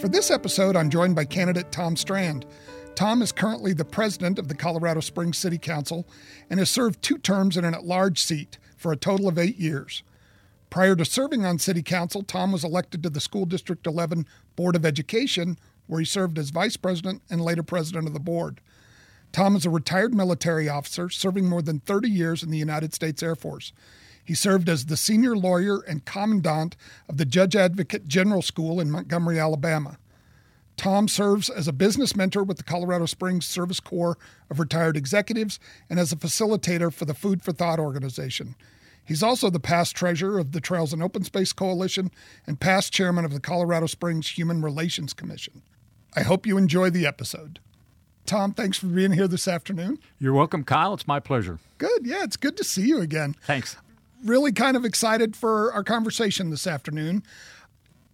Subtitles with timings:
[0.00, 2.44] For this episode, I'm joined by candidate Tom Strand.
[2.94, 6.06] Tom is currently the president of the Colorado Springs City Council
[6.50, 9.56] and has served two terms in an at large seat for a total of eight
[9.56, 10.02] years.
[10.68, 14.76] Prior to serving on City Council, Tom was elected to the School District 11 Board
[14.76, 18.60] of Education, where he served as vice president and later president of the board.
[19.32, 23.22] Tom is a retired military officer serving more than 30 years in the United States
[23.22, 23.72] Air Force.
[24.26, 26.76] He served as the senior lawyer and commandant
[27.08, 29.98] of the Judge Advocate General School in Montgomery, Alabama.
[30.76, 34.18] Tom serves as a business mentor with the Colorado Springs Service Corps
[34.50, 38.56] of Retired Executives and as a facilitator for the Food for Thought organization.
[39.04, 42.10] He's also the past treasurer of the Trails and Open Space Coalition
[42.48, 45.62] and past chairman of the Colorado Springs Human Relations Commission.
[46.16, 47.60] I hope you enjoy the episode.
[48.26, 50.00] Tom, thanks for being here this afternoon.
[50.18, 50.94] You're welcome, Kyle.
[50.94, 51.60] It's my pleasure.
[51.78, 52.04] Good.
[52.04, 53.36] Yeah, it's good to see you again.
[53.42, 53.76] Thanks.
[54.24, 57.22] Really kind of excited for our conversation this afternoon.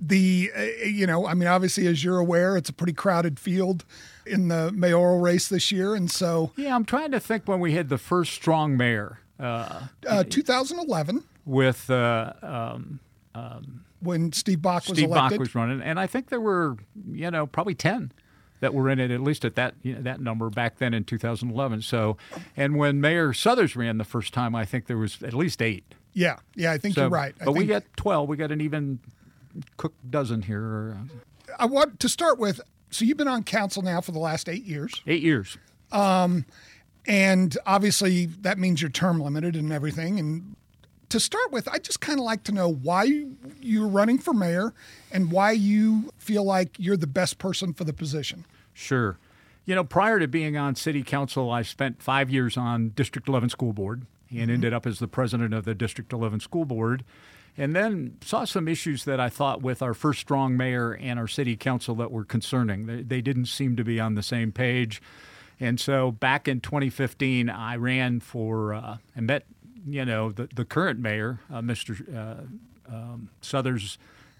[0.04, 3.84] The uh, you know i mean obviously as you're aware it's a pretty crowded field
[4.26, 7.74] in the mayoral race this year and so yeah i'm trying to think when we
[7.74, 12.98] had the first strong mayor uh, uh, 2011 with uh, um,
[13.36, 15.38] um, when steve bach was steve elected.
[15.38, 16.76] bach was running and i think there were
[17.12, 18.10] you know probably 10
[18.58, 21.04] that were in it at least at that you know, that number back then in
[21.04, 22.16] 2011 so
[22.56, 25.94] and when mayor suthers ran the first time i think there was at least eight
[26.12, 27.34] yeah, yeah, I think so, you're right.
[27.40, 28.28] I but we got 12.
[28.28, 28.98] We got an even
[29.76, 30.96] cook dozen here.
[31.58, 32.60] I want to start with
[32.92, 35.00] so you've been on council now for the last eight years.
[35.06, 35.56] Eight years.
[35.90, 36.44] Um,
[37.06, 40.18] and obviously that means you're term limited and everything.
[40.18, 40.56] And
[41.08, 43.26] to start with, I just kind of like to know why
[43.60, 44.74] you're running for mayor
[45.10, 48.46] and why you feel like you're the best person for the position.
[48.72, 49.18] Sure.
[49.64, 53.48] You know, prior to being on city council, I spent five years on District 11
[53.48, 54.50] School Board and mm-hmm.
[54.50, 57.04] ended up as the president of the District 11 School Board
[57.56, 61.28] and then saw some issues that I thought with our first strong mayor and our
[61.28, 62.86] city council that were concerning.
[62.86, 65.02] They, they didn't seem to be on the same page.
[65.60, 69.44] And so back in 2015, I ran for uh, and met,
[69.86, 72.02] you know, the, the current mayor, uh, Mr.
[72.14, 72.42] Uh,
[72.92, 73.98] um, Suthers,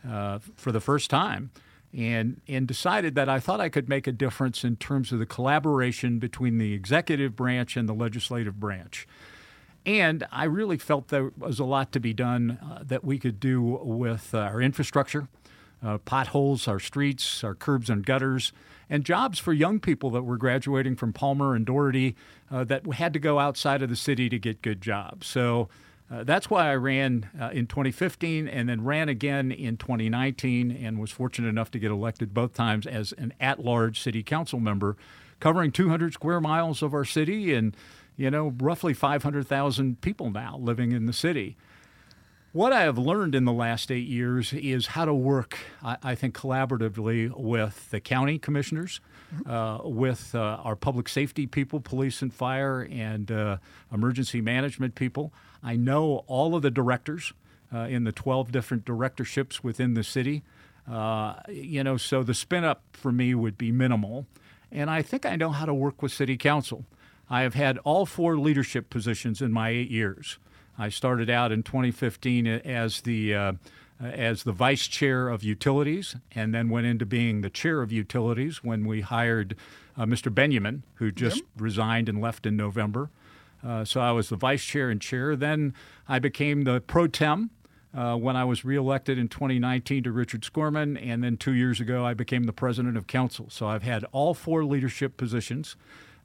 [0.08, 1.50] uh, for the first time.
[1.94, 5.26] And, and decided that I thought I could make a difference in terms of the
[5.26, 9.06] collaboration between the executive branch and the legislative branch.
[9.84, 13.40] And I really felt there was a lot to be done uh, that we could
[13.40, 15.28] do with uh, our infrastructure,
[15.82, 18.52] uh, potholes, our streets, our curbs and gutters,
[18.88, 22.14] and jobs for young people that were graduating from Palmer and Dougherty
[22.50, 25.26] uh, that had to go outside of the city to get good jobs.
[25.26, 25.68] So
[26.12, 31.00] uh, that's why I ran uh, in 2015 and then ran again in 2019 and
[31.00, 34.96] was fortunate enough to get elected both times as an at large city council member,
[35.40, 37.74] covering 200 square miles of our city and
[38.22, 41.56] you know, roughly 500,000 people now living in the city.
[42.52, 46.14] What I have learned in the last eight years is how to work, I, I
[46.14, 49.00] think, collaboratively with the county commissioners,
[49.44, 53.56] uh, with uh, our public safety people, police and fire, and uh,
[53.92, 55.32] emergency management people.
[55.60, 57.32] I know all of the directors
[57.74, 60.44] uh, in the 12 different directorships within the city.
[60.88, 64.26] Uh, you know, so the spin up for me would be minimal.
[64.70, 66.84] And I think I know how to work with city council.
[67.32, 70.38] I have had all four leadership positions in my eight years.
[70.78, 73.52] I started out in 2015 as the uh,
[73.98, 78.62] as the vice chair of utilities, and then went into being the chair of utilities
[78.62, 79.56] when we hired
[79.96, 80.34] uh, Mr.
[80.34, 81.46] Benjamin, who just yep.
[81.56, 83.08] resigned and left in November.
[83.66, 85.34] Uh, so I was the vice chair and chair.
[85.34, 85.72] Then
[86.06, 87.48] I became the pro tem
[87.94, 92.04] uh, when I was reelected in 2019 to Richard Skorman, and then two years ago
[92.04, 93.46] I became the president of council.
[93.48, 95.76] So I've had all four leadership positions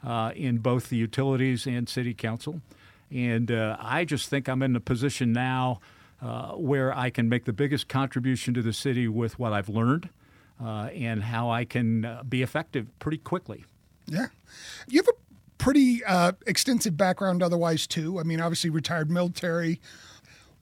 [0.06, 2.62] uh, in both the utilities and city council.
[3.12, 5.80] And uh, I just think I'm in a position now
[6.22, 10.10] uh, where I can make the biggest contribution to the city with what I've learned
[10.64, 13.66] uh, and how I can uh, be effective pretty quickly.
[14.08, 14.28] Yeah.
[14.88, 15.18] You have a
[15.58, 18.20] pretty uh, extensive background otherwise, too.
[18.20, 19.80] I mean, obviously, retired military.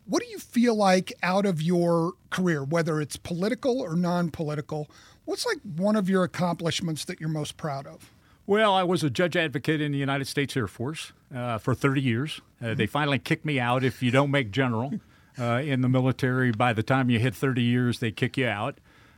[0.06, 4.90] What do you feel like out of your career, whether it's political or non political?
[5.26, 8.12] What's like one of your accomplishments that you're most proud of?
[8.48, 12.00] Well, I was a judge advocate in the United States Air Force uh, for 30
[12.00, 12.42] years.
[12.64, 15.00] Uh, they finally kicked me out if you don't make general
[15.40, 16.52] uh, in the military.
[16.52, 18.78] By the time you hit 30 years, they kick you out.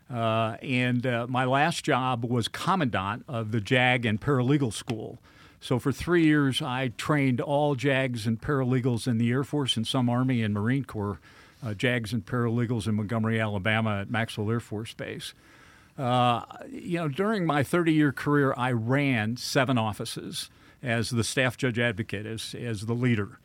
[0.10, 5.20] Uh, and uh, my last job was commandant of the JAG and paralegal school.
[5.60, 9.86] So for three years, I trained all JAGs and paralegals in the Air Force and
[9.86, 11.20] some Army and Marine Corps
[11.62, 15.34] uh, JAGs and paralegals in Montgomery, Alabama at Maxwell Air Force Base.
[15.98, 20.50] Uh, you know, during my 30 year career, I ran seven offices
[20.84, 23.40] as the staff judge advocate, as, as the leader.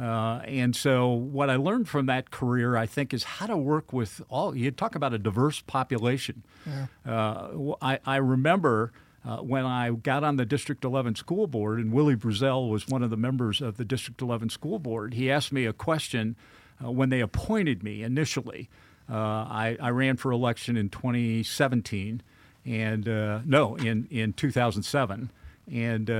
[0.00, 3.94] Uh, and so, what I learned from that career, I think, is how to work
[3.94, 4.54] with all.
[4.54, 6.42] You talk about a diverse population.
[6.66, 6.86] Yeah.
[7.10, 8.92] Uh, I, I, remember
[9.24, 13.02] uh, when I got on the District 11 school board, and Willie Breazell was one
[13.02, 15.14] of the members of the District 11 school board.
[15.14, 16.36] He asked me a question
[16.84, 18.68] uh, when they appointed me initially.
[19.08, 22.22] Uh, I, I, ran for election in 2017,
[22.64, 25.30] and uh, no, in in 2007,
[25.70, 26.10] and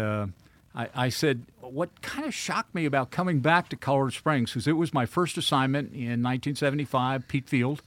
[0.77, 4.69] I, I said, what kind of shocked me about coming back to Colorado Springs, because
[4.69, 7.83] it was my first assignment in 1975, Pete Field,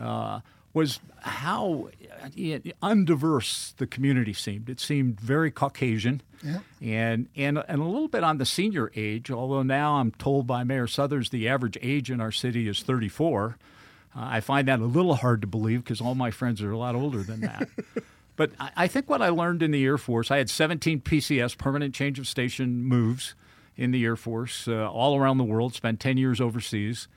[0.00, 0.40] uh,
[0.72, 1.90] was how
[2.22, 2.28] uh,
[2.82, 4.70] undiverse the community seemed.
[4.70, 6.60] It seemed very Caucasian, yeah.
[6.80, 9.30] and, and and a little bit on the senior age.
[9.30, 13.58] Although now I'm told by Mayor Suthers the average age in our city is 34.
[14.14, 16.78] Uh, I find that a little hard to believe because all my friends are a
[16.78, 17.68] lot older than that.
[18.34, 21.94] But I think what I learned in the Air Force, I had 17 PCS, permanent
[21.94, 23.34] change of station moves
[23.76, 27.08] in the Air Force uh, all around the world, spent 10 years overseas.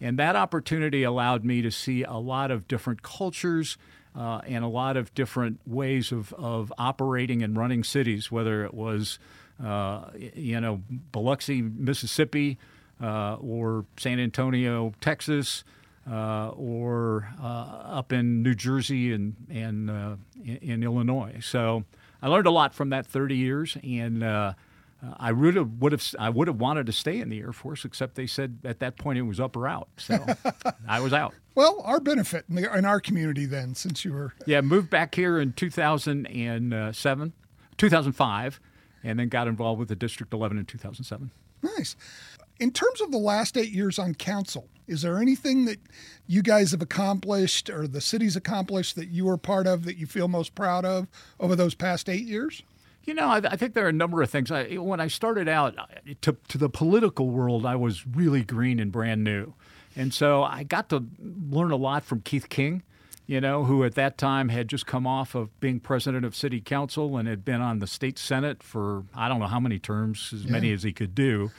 [0.00, 3.76] And that opportunity allowed me to see a lot of different cultures
[4.16, 8.74] uh, and a lot of different ways of, of operating and running cities, whether it
[8.74, 9.18] was,
[9.62, 10.82] uh, you know,
[11.12, 12.58] Biloxi, Mississippi,
[13.00, 15.64] uh, or San Antonio, Texas,
[16.10, 21.38] uh, or uh, up in New Jersey and, and uh, in, in, Illinois.
[21.40, 21.84] So
[22.20, 24.54] I learned a lot from that 30 years, and uh,
[25.18, 28.14] I really would have I would have wanted to stay in the Air Force, except
[28.14, 29.88] they said at that point it was up or out.
[29.96, 30.24] So
[30.88, 31.34] I was out.
[31.54, 35.14] Well, our benefit in, the, in, our community then, since you were yeah, moved back
[35.14, 37.32] here in 2007,
[37.76, 38.60] 2005,
[39.04, 41.30] and then got involved with the District 11 in 2007.
[41.62, 41.96] Nice.
[42.58, 45.78] In terms of the last eight years on council, is there anything that
[46.26, 50.06] you guys have accomplished or the city's accomplished that you were part of that you
[50.06, 51.08] feel most proud of
[51.40, 52.62] over those past eight years?
[53.04, 54.52] You know, I, I think there are a number of things.
[54.52, 55.74] I, when I started out
[56.20, 59.54] to, to the political world, I was really green and brand new.
[59.96, 61.04] And so I got to
[61.50, 62.82] learn a lot from Keith King,
[63.26, 66.60] you know, who at that time had just come off of being president of city
[66.60, 70.32] council and had been on the state senate for I don't know how many terms,
[70.34, 70.52] as yeah.
[70.52, 71.50] many as he could do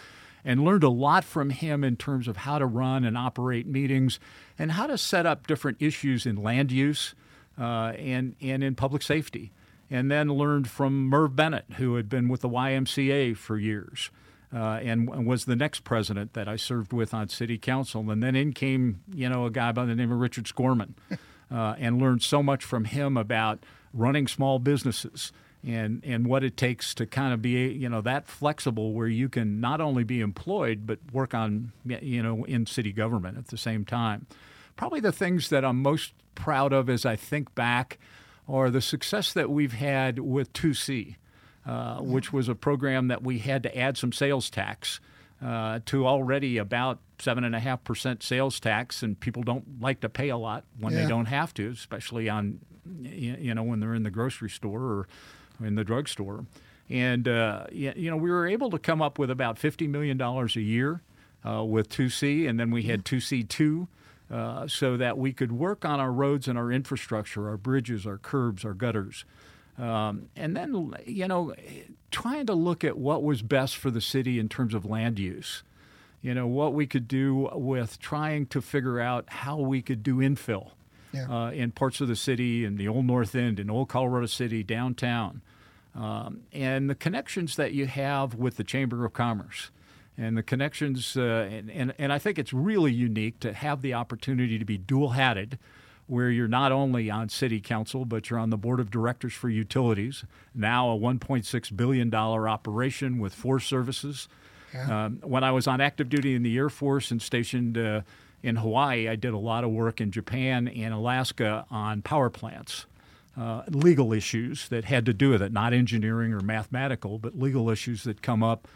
[0.45, 4.19] and learned a lot from him in terms of how to run and operate meetings
[4.57, 7.15] and how to set up different issues in land use
[7.59, 9.51] uh, and, and in public safety.
[9.89, 14.09] And then learned from Merv Bennett, who had been with the YMCA for years.
[14.53, 18.11] Uh, and, was the next president that I served with on city council.
[18.11, 20.93] And then in came, you know, a guy by the name of Richard Skorman,
[21.51, 23.63] uh, and learned so much from him about
[23.93, 25.31] running small businesses
[25.65, 29.29] and and what it takes to kind of be you know that flexible where you
[29.29, 33.57] can not only be employed but work on you know in city government at the
[33.57, 34.25] same time.
[34.75, 37.99] Probably the things that I'm most proud of as I think back
[38.47, 41.15] are the success that we've had with 2C,
[41.65, 44.99] uh, which was a program that we had to add some sales tax.
[45.41, 49.99] Uh, to already about seven and a half percent sales tax, and people don't like
[49.99, 51.01] to pay a lot when yeah.
[51.01, 52.59] they don't have to, especially on
[53.01, 55.07] you know when they're in the grocery store or
[55.63, 56.45] in the drugstore.
[56.89, 60.45] And, uh, you know, we were able to come up with about $50 million a
[60.59, 61.01] year
[61.47, 63.87] uh, with 2C, and then we had 2C2.
[64.31, 68.17] Uh, so that we could work on our roads and our infrastructure, our bridges, our
[68.17, 69.25] curbs, our gutters.
[69.77, 71.53] Um, and then, you know,
[72.09, 75.61] trying to look at what was best for the city in terms of land use.
[76.21, 80.15] You know, what we could do with trying to figure out how we could do
[80.15, 80.71] infill
[81.11, 81.27] yeah.
[81.29, 84.63] uh, in parts of the city, in the Old North End, in Old Colorado City,
[84.63, 85.41] downtown,
[85.95, 89.71] um, and the connections that you have with the Chamber of Commerce.
[90.15, 93.95] And the connections, uh, and, and, and I think it's really unique to have the
[93.95, 95.57] opportunity to be dual hatted,
[96.05, 99.49] where you're not only on city council, but you're on the board of directors for
[99.49, 100.23] utilities,
[100.53, 104.27] now a $1.6 billion operation with four services.
[104.73, 105.05] Yeah.
[105.05, 108.01] Um, when I was on active duty in the Air Force and stationed uh,
[108.43, 112.85] in Hawaii, I did a lot of work in Japan and Alaska on power plants.
[113.35, 117.67] Uh, legal issues that had to do with it, not engineering or mathematical, but legal
[117.71, 118.67] issues that come up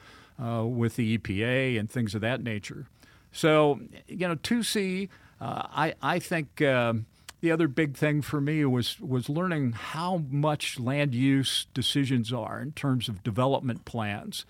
[0.43, 2.87] uh, with the EPA and things of that nature.
[3.31, 5.09] So, you know, 2C,
[5.39, 7.05] uh, I, I think um,
[7.39, 12.59] the other big thing for me was, was learning how much land use decisions are
[12.59, 14.43] in terms of development plans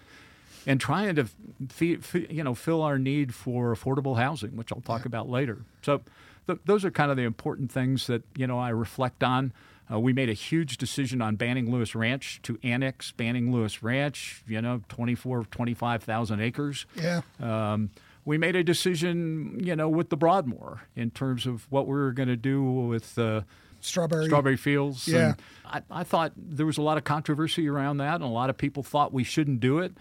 [0.67, 1.27] and trying to
[1.69, 5.07] feed, you know fill our need for affordable housing, which I'll talk yeah.
[5.07, 5.59] about later.
[5.81, 6.01] So
[6.45, 9.53] th- those are kind of the important things that you know I reflect on.
[9.91, 14.43] Uh, we made a huge decision on Banning Lewis Ranch to annex Banning Lewis Ranch,
[14.47, 16.85] you know, 24, 25,000 acres.
[16.95, 17.21] Yeah.
[17.39, 17.91] Um,
[18.25, 22.11] we made a decision, you know, with the Broadmoor in terms of what we were
[22.11, 23.41] going to do with uh,
[23.79, 25.07] strawberry strawberry fields.
[25.07, 25.35] Yeah.
[25.65, 28.57] I, I, thought there was a lot of controversy around that, and a lot of
[28.57, 29.93] people thought we shouldn't do it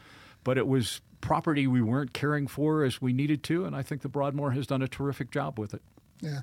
[0.46, 4.02] but it was property we weren't caring for as we needed to, and I think
[4.02, 5.82] the Broadmoor has done a terrific job with it.
[6.20, 6.40] Yeah.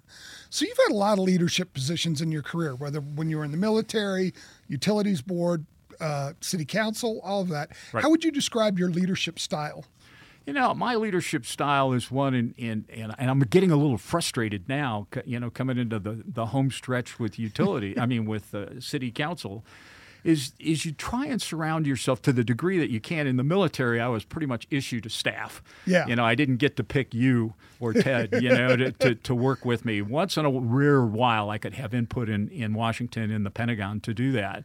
[0.49, 3.43] So you've had a lot of leadership positions in your career, whether when you were
[3.43, 4.33] in the military,
[4.67, 5.65] utilities board,
[5.99, 7.71] uh, city council, all of that.
[7.91, 8.03] Right.
[8.03, 9.85] How would you describe your leadership style?
[10.45, 13.97] You know, my leadership style is one, in, in, and, and I'm getting a little
[13.97, 18.51] frustrated now, you know, coming into the, the home stretch with utility, I mean, with
[18.51, 19.63] the city council,
[20.23, 23.27] is is you try and surround yourself to the degree that you can.
[23.27, 25.61] In the military, I was pretty much issued a staff.
[25.85, 26.07] Yeah.
[26.07, 29.35] You know, I didn't get to pick you or Ted, you know, to, to, to,
[29.35, 30.01] work with me.
[30.01, 33.99] Once in a rare while, I could have input in, in Washington, in the Pentagon
[34.01, 34.63] to do that.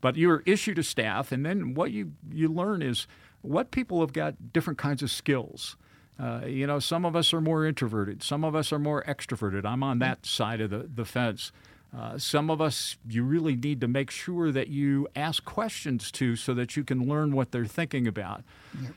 [0.00, 3.06] But you're issued a staff, and then what you, you learn is
[3.42, 5.76] what people have got different kinds of skills.
[6.18, 9.64] Uh, you know, some of us are more introverted, some of us are more extroverted.
[9.64, 11.52] I'm on that side of the, the fence.
[11.96, 16.36] Uh, some of us, you really need to make sure that you ask questions to
[16.36, 18.42] so that you can learn what they're thinking about.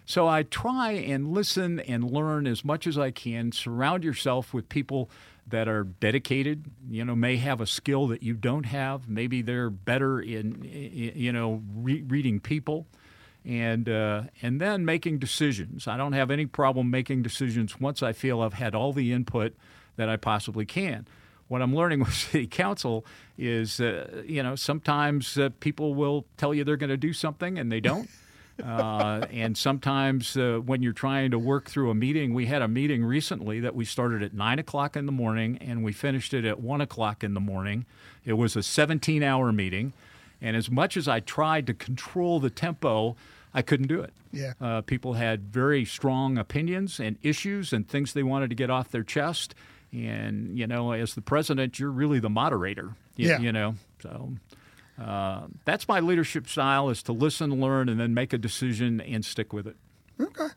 [0.05, 3.53] So I try and listen and learn as much as I can.
[3.53, 5.09] Surround yourself with people
[5.47, 9.07] that are dedicated, you know, may have a skill that you don't have.
[9.07, 12.85] Maybe they're better in, you know, re- reading people
[13.45, 15.87] and uh, and then making decisions.
[15.87, 19.55] I don't have any problem making decisions once I feel I've had all the input
[19.95, 21.07] that I possibly can
[21.49, 23.05] what I'm learning with city council
[23.37, 27.59] is, uh, you know, sometimes uh, people will tell you they're going to do something
[27.59, 28.09] and they don't.
[28.61, 32.67] Uh, and sometimes uh, when you're trying to work through a meeting, we had a
[32.67, 36.43] meeting recently that we started at nine o'clock in the morning and we finished it
[36.43, 37.85] at one o'clock in the morning.
[38.25, 39.93] It was a 17 hour meeting.
[40.41, 43.15] And as much as I tried to control the tempo,
[43.53, 44.13] I couldn't do it.
[44.31, 44.53] Yeah.
[44.61, 48.91] Uh, people had very strong opinions and issues and things they wanted to get off
[48.91, 49.55] their chest
[49.91, 52.95] and you know, as the president, you're really the moderator.
[53.15, 53.39] You, yeah.
[53.39, 54.33] You know, so
[55.01, 59.23] uh, that's my leadership style: is to listen, learn, and then make a decision and
[59.25, 59.75] stick with it.
[60.19, 60.47] Okay.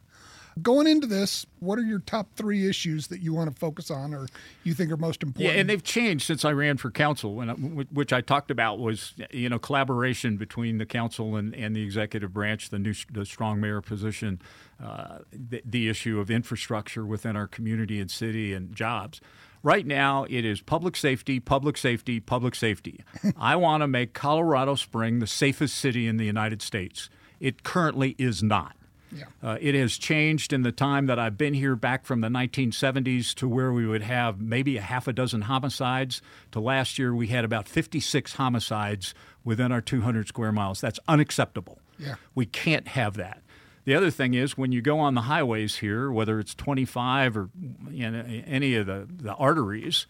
[0.61, 4.13] Going into this, what are your top three issues that you want to focus on,
[4.13, 4.27] or
[4.65, 5.55] you think are most important?
[5.55, 9.15] Yeah, and they've changed since I ran for council, and which I talked about was
[9.31, 13.61] you know collaboration between the council and, and the executive branch, the new the strong
[13.61, 14.43] mayor position,
[14.83, 19.21] uh, the, the issue of infrastructure within our community and city, and jobs.
[19.63, 23.05] Right now, it is public safety, public safety, public safety.
[23.37, 27.09] I want to make Colorado Spring the safest city in the United States.
[27.39, 28.77] It currently is not.
[29.14, 29.25] Yeah.
[29.42, 33.35] Uh, it has changed in the time that I've been here back from the 1970s
[33.35, 37.26] to where we would have maybe a half a dozen homicides to last year we
[37.28, 39.14] had about 56 homicides
[39.45, 40.81] within our 200 square miles.
[40.81, 41.78] That's unacceptable.
[41.99, 42.14] Yeah.
[42.35, 43.42] We can't have that.
[43.85, 47.50] The other thing is when you go on the highways here, whether it's 25 or
[47.90, 50.07] you know, any of the, the arteries,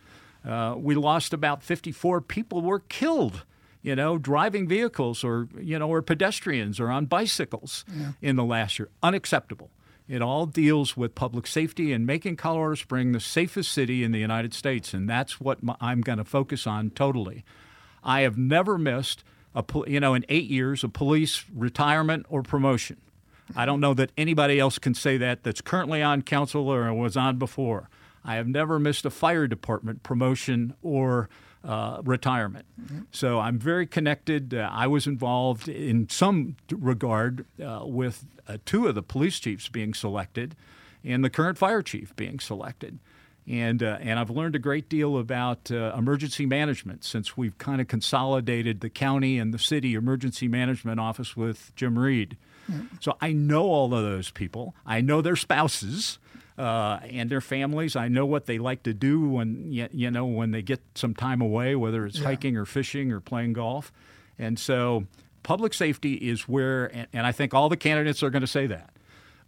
[0.47, 3.45] uh, we lost about 54 people were killed
[3.83, 8.13] you know, driving vehicles or, you know, or pedestrians or on bicycles yeah.
[8.21, 8.89] in the last year.
[9.03, 9.71] Unacceptable.
[10.09, 14.19] It all deals with public safety and making Colorado Spring the safest city in the
[14.19, 14.95] United States.
[14.95, 17.45] And that's what I'm going to focus on totally.
[18.05, 19.25] I have never missed,
[19.55, 22.99] a, you know, in eight years, a police retirement or promotion.
[23.55, 27.17] I don't know that anybody else can say that that's currently on council or was
[27.17, 27.89] on before.
[28.25, 31.29] I have never missed a fire department promotion or
[31.65, 32.67] uh, retirement.
[32.81, 33.01] Mm-hmm.
[33.13, 34.55] So I'm very connected.
[34.55, 39.69] Uh, I was involved in some regard uh, with uh, two of the police chiefs
[39.69, 40.57] being selected
[41.05, 42.99] and the current fire chief being selected.
[43.47, 47.81] And, uh, and I've learned a great deal about uh, emergency management since we've kind
[47.81, 52.37] of consolidated the county and the city emergency management office with Jim Reid.
[52.71, 52.97] Mm-hmm.
[53.01, 54.75] So I know all of those people.
[54.87, 56.19] I know their spouses
[56.59, 57.97] uh, and their families.
[57.97, 61.41] I know what they like to do when you know when they get some time
[61.41, 62.27] away, whether it's yeah.
[62.27, 63.93] hiking or fishing or playing golf.
[64.39, 65.07] And so,
[65.43, 68.67] public safety is where, and, and I think all the candidates are going to say
[68.67, 68.91] that.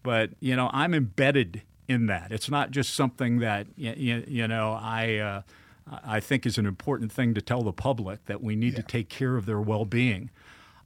[0.03, 2.33] But you know, I'm embedded in that.
[2.33, 5.17] It's not just something that you, you know I.
[5.17, 5.43] Uh,
[6.03, 8.81] I think is an important thing to tell the public that we need yeah.
[8.81, 10.31] to take care of their well-being.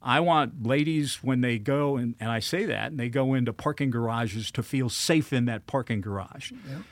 [0.01, 3.51] I want ladies when they go, and, and I say that, and they go into
[3.51, 6.51] parking garages to feel safe in that parking garage.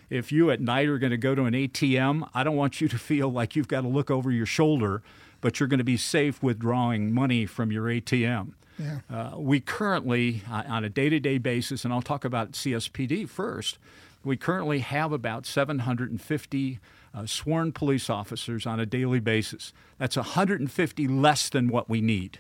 [0.09, 2.87] If you at night are going to go to an ATM, I don't want you
[2.89, 5.01] to feel like you've got to look over your shoulder,
[5.39, 8.53] but you're going to be safe withdrawing money from your ATM.
[8.77, 8.99] Yeah.
[9.09, 13.27] Uh, we currently, uh, on a day to day basis, and I'll talk about CSPD
[13.29, 13.79] first,
[14.23, 16.79] we currently have about 750
[17.13, 19.73] uh, sworn police officers on a daily basis.
[19.97, 22.39] That's 150 less than what we need.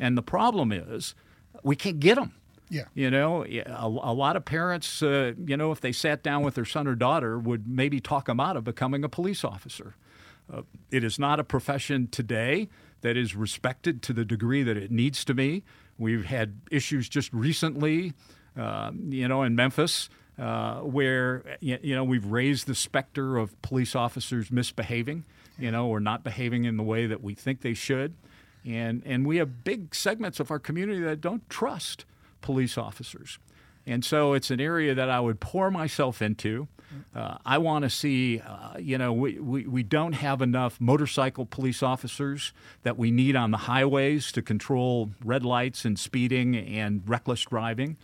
[0.00, 1.14] And the problem is,
[1.62, 2.32] we can't get them.
[2.68, 2.84] Yeah.
[2.94, 6.54] You know, a, a lot of parents, uh, you know, if they sat down with
[6.54, 9.94] their son or daughter, would maybe talk them out of becoming a police officer.
[10.52, 12.68] Uh, it is not a profession today
[13.02, 15.62] that is respected to the degree that it needs to be.
[15.98, 18.14] We've had issues just recently
[18.56, 20.08] uh, you know, in Memphis.
[20.38, 25.22] Uh, where you know we've raised the specter of police officers misbehaving,
[25.58, 28.14] you know, or not behaving in the way that we think they should,
[28.64, 32.04] and and we have big segments of our community that don't trust
[32.40, 33.38] police officers,
[33.86, 36.68] and so it's an area that I would pour myself into.
[37.14, 41.46] Uh, I want to see, uh, you know, we, we, we don't have enough motorcycle
[41.46, 42.52] police officers
[42.82, 47.96] that we need on the highways to control red lights and speeding and reckless driving.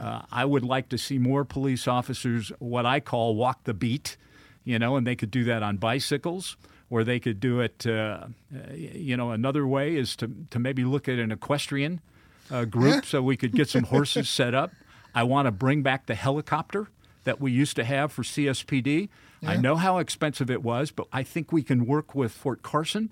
[0.00, 4.16] Uh, I would like to see more police officers, what I call walk the beat,
[4.64, 6.56] you know, and they could do that on bicycles
[6.92, 8.26] or they could do it, uh,
[8.74, 12.02] you know, another way is to, to maybe look at an equestrian
[12.50, 14.72] uh, group so we could get some horses set up.
[15.14, 16.88] I want to bring back the helicopter
[17.24, 19.08] that we used to have for CSPD.
[19.40, 19.50] Yeah.
[19.50, 23.08] I know how expensive it was, but I think we can work with Fort Carson.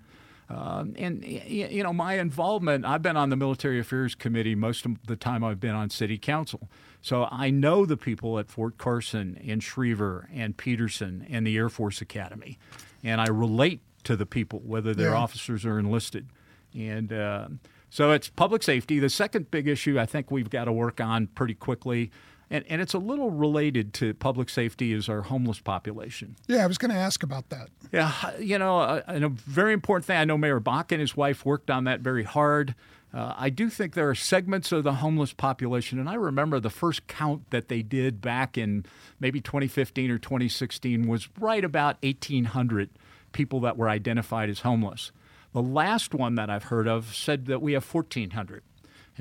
[0.51, 5.07] Um, and you know my involvement i've been on the military affairs committee most of
[5.07, 6.69] the time i've been on city council.
[7.03, 11.69] So i know the people at fort carson and schriever and peterson and the air
[11.69, 12.59] force academy.
[13.05, 15.17] And i relate to the people whether they're yeah.
[15.17, 16.27] officers or enlisted.
[16.75, 17.49] And uh,
[17.91, 18.99] so it's public safety.
[18.99, 22.11] The second big issue i think we've got to work on pretty quickly
[22.51, 26.37] and, and it's a little related to public safety is our homeless population.
[26.49, 27.69] Yeah, I was going to ask about that.
[27.93, 30.17] Yeah, you know, a, a very important thing.
[30.17, 32.75] I know Mayor Bach and his wife worked on that very hard.
[33.13, 36.71] Uh, I do think there are segments of the homeless population, and I remember the
[36.71, 38.85] first count that they did back in
[39.19, 42.91] maybe 2015 or 2016 was right about 1,800
[43.33, 45.11] people that were identified as homeless.
[45.53, 48.63] The last one that I've heard of said that we have 1,400.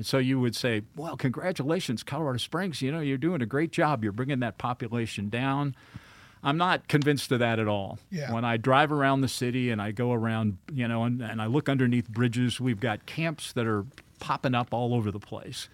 [0.00, 2.80] And so you would say, well, congratulations, Colorado Springs.
[2.80, 4.02] You know, you're doing a great job.
[4.02, 5.74] You're bringing that population down.
[6.42, 7.98] I'm not convinced of that at all.
[8.10, 8.32] Yeah.
[8.32, 11.48] When I drive around the city and I go around, you know, and, and I
[11.48, 13.84] look underneath bridges, we've got camps that are
[14.20, 15.68] popping up all over the place.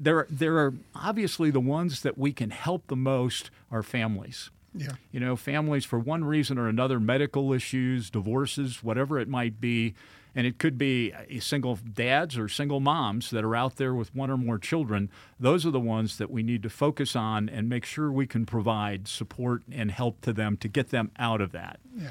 [0.00, 4.48] There, there are obviously the ones that we can help the most are families.
[4.74, 4.92] Yeah.
[5.12, 9.92] You know, families for one reason or another, medical issues, divorces, whatever it might be,
[10.34, 14.30] and it could be single dads or single moms that are out there with one
[14.30, 15.10] or more children.
[15.38, 18.44] Those are the ones that we need to focus on and make sure we can
[18.44, 21.78] provide support and help to them to get them out of that.
[21.96, 22.10] Yeah.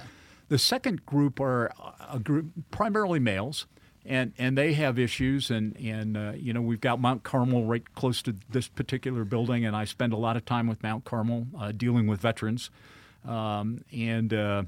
[0.49, 1.71] The second group are
[2.09, 3.65] a group primarily males.
[4.05, 7.83] And, and they have issues, and, and uh, you know we've got Mount Carmel right
[7.95, 11.47] close to this particular building, and I spend a lot of time with Mount Carmel
[11.57, 12.69] uh, dealing with veterans,
[13.25, 14.63] um, and uh,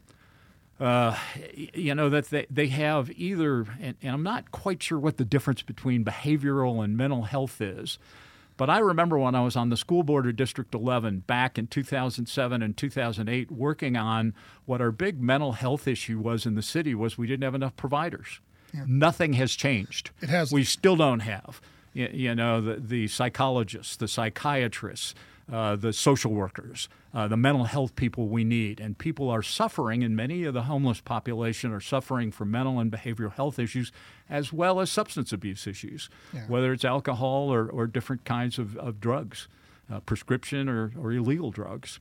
[0.80, 1.18] uh,
[1.54, 5.26] you know that they, they have either and, and, i'm not quite sure what the
[5.26, 7.98] difference between behavioral and mental health is
[8.58, 11.68] but i remember when i was on the school board of district 11 back in
[11.68, 14.34] 2007 and 2008 working on
[14.66, 17.76] what our big mental health issue was in the city was we didn't have enough
[17.76, 18.40] providers.
[18.74, 18.84] Yeah.
[18.88, 20.12] nothing has changed.
[20.22, 20.52] It has.
[20.52, 21.62] We still don't have.
[21.94, 25.16] You, you know the, the psychologists the psychiatrists
[25.52, 28.80] uh, the social workers, uh, the mental health people we need.
[28.80, 32.92] And people are suffering, and many of the homeless population are suffering from mental and
[32.92, 33.92] behavioral health issues
[34.30, 36.48] as well as substance abuse issues, yeah.
[36.48, 39.48] whether it's alcohol or, or different kinds of, of drugs,
[39.92, 42.00] uh, prescription or, or illegal drugs.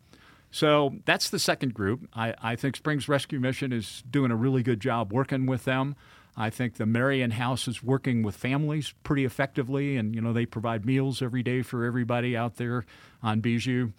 [0.51, 2.09] So that's the second group.
[2.15, 5.97] I, I think Springs Rescue Mission is doing a really good job working with them.
[6.37, 10.47] I think the Marian House is working with families pretty effectively, and you know they
[10.47, 12.85] provide meals every day for everybody out there
[13.23, 13.91] on Bijou.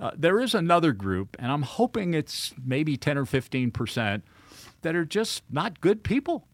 [0.00, 4.24] Uh, there is another group, and I'm hoping it's maybe 10 or 15 percent
[4.82, 6.46] that are just not good people.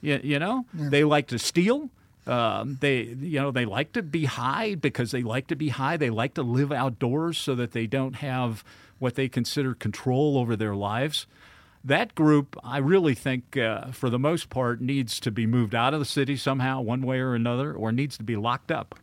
[0.00, 0.88] You, you know, yeah.
[0.88, 1.90] they like to steal.
[2.26, 5.96] Um, they, you know, they like to be high because they like to be high.
[5.96, 8.62] They like to live outdoors so that they don't have
[8.98, 11.26] what they consider control over their lives
[11.84, 15.94] that group, I really think, uh, for the most part, needs to be moved out
[15.94, 18.98] of the city somehow, one way or another, or needs to be locked up.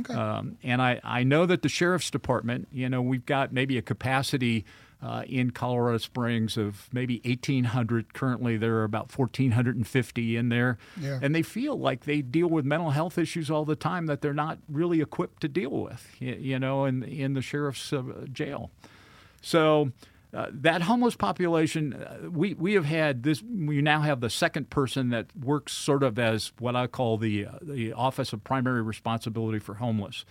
[0.00, 0.14] Okay.
[0.14, 3.82] Um, and I, I know that the sheriff's department, you know, we've got maybe a
[3.82, 4.64] capacity
[5.02, 8.12] uh, in Colorado Springs of maybe 1,800.
[8.12, 10.78] Currently, there are about 1,450 in there.
[11.00, 11.18] Yeah.
[11.22, 14.34] And they feel like they deal with mental health issues all the time that they're
[14.34, 18.70] not really equipped to deal with, you, you know, in, in the sheriff's uh, jail.
[19.40, 19.90] So,
[20.32, 23.42] uh, that homeless population, uh, we, we have had this.
[23.42, 27.46] We now have the second person that works sort of as what I call the
[27.46, 30.24] uh, the Office of Primary Responsibility for Homeless.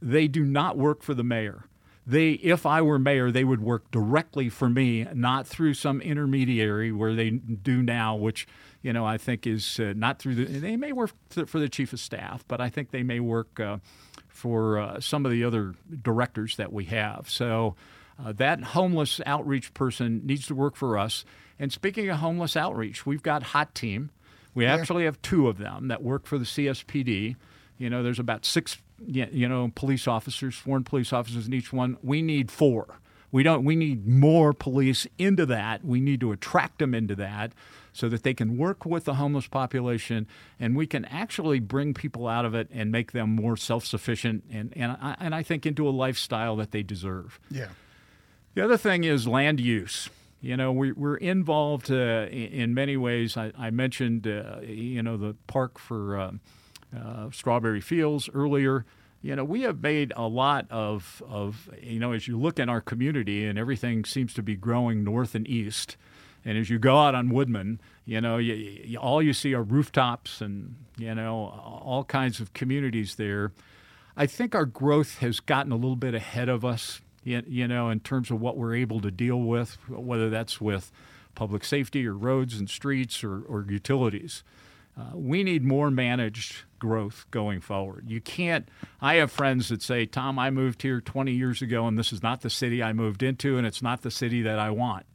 [0.00, 1.66] They do not work for the mayor.
[2.06, 6.92] They, if I were mayor, they would work directly for me, not through some intermediary
[6.92, 8.46] where they do now, which
[8.80, 10.44] you know I think is uh, not through the.
[10.44, 11.10] They may work
[11.46, 13.78] for the chief of staff, but I think they may work uh,
[14.26, 17.28] for some of the other directors that we have.
[17.28, 17.76] So.
[18.22, 21.24] Uh, that homeless outreach person needs to work for us.
[21.58, 24.10] And speaking of homeless outreach, we've got Hot Team.
[24.54, 24.74] We yeah.
[24.74, 27.36] actually have two of them that work for the CSPD.
[27.76, 31.96] You know, there's about six you know police officers, sworn police officers in each one.
[32.02, 32.98] We need four.
[33.32, 33.64] We don't.
[33.64, 35.84] We need more police into that.
[35.84, 37.52] We need to attract them into that
[37.92, 40.26] so that they can work with the homeless population
[40.58, 44.72] and we can actually bring people out of it and make them more self-sufficient and
[44.76, 47.40] and I, and I think into a lifestyle that they deserve.
[47.50, 47.68] Yeah.
[48.54, 50.08] The other thing is land use.
[50.40, 53.36] You know, we, we're involved uh, in many ways.
[53.36, 56.32] I, I mentioned, uh, you know, the park for uh,
[56.96, 58.84] uh, Strawberry Fields earlier.
[59.22, 62.68] You know, we have made a lot of, of, you know, as you look in
[62.68, 65.96] our community and everything seems to be growing north and east.
[66.44, 69.62] And as you go out on Woodman, you know, you, you, all you see are
[69.62, 71.34] rooftops and, you know,
[71.82, 73.52] all kinds of communities there.
[74.14, 78.00] I think our growth has gotten a little bit ahead of us, you know, in
[78.00, 80.92] terms of what we're able to deal with, whether that's with
[81.34, 84.42] public safety or roads and streets or, or utilities.
[84.96, 88.04] Uh, we need more managed growth going forward.
[88.08, 88.68] You can't.
[89.00, 92.22] I have friends that say, Tom, I moved here 20 years ago, and this is
[92.22, 95.06] not the city I moved into, and it's not the city that I want.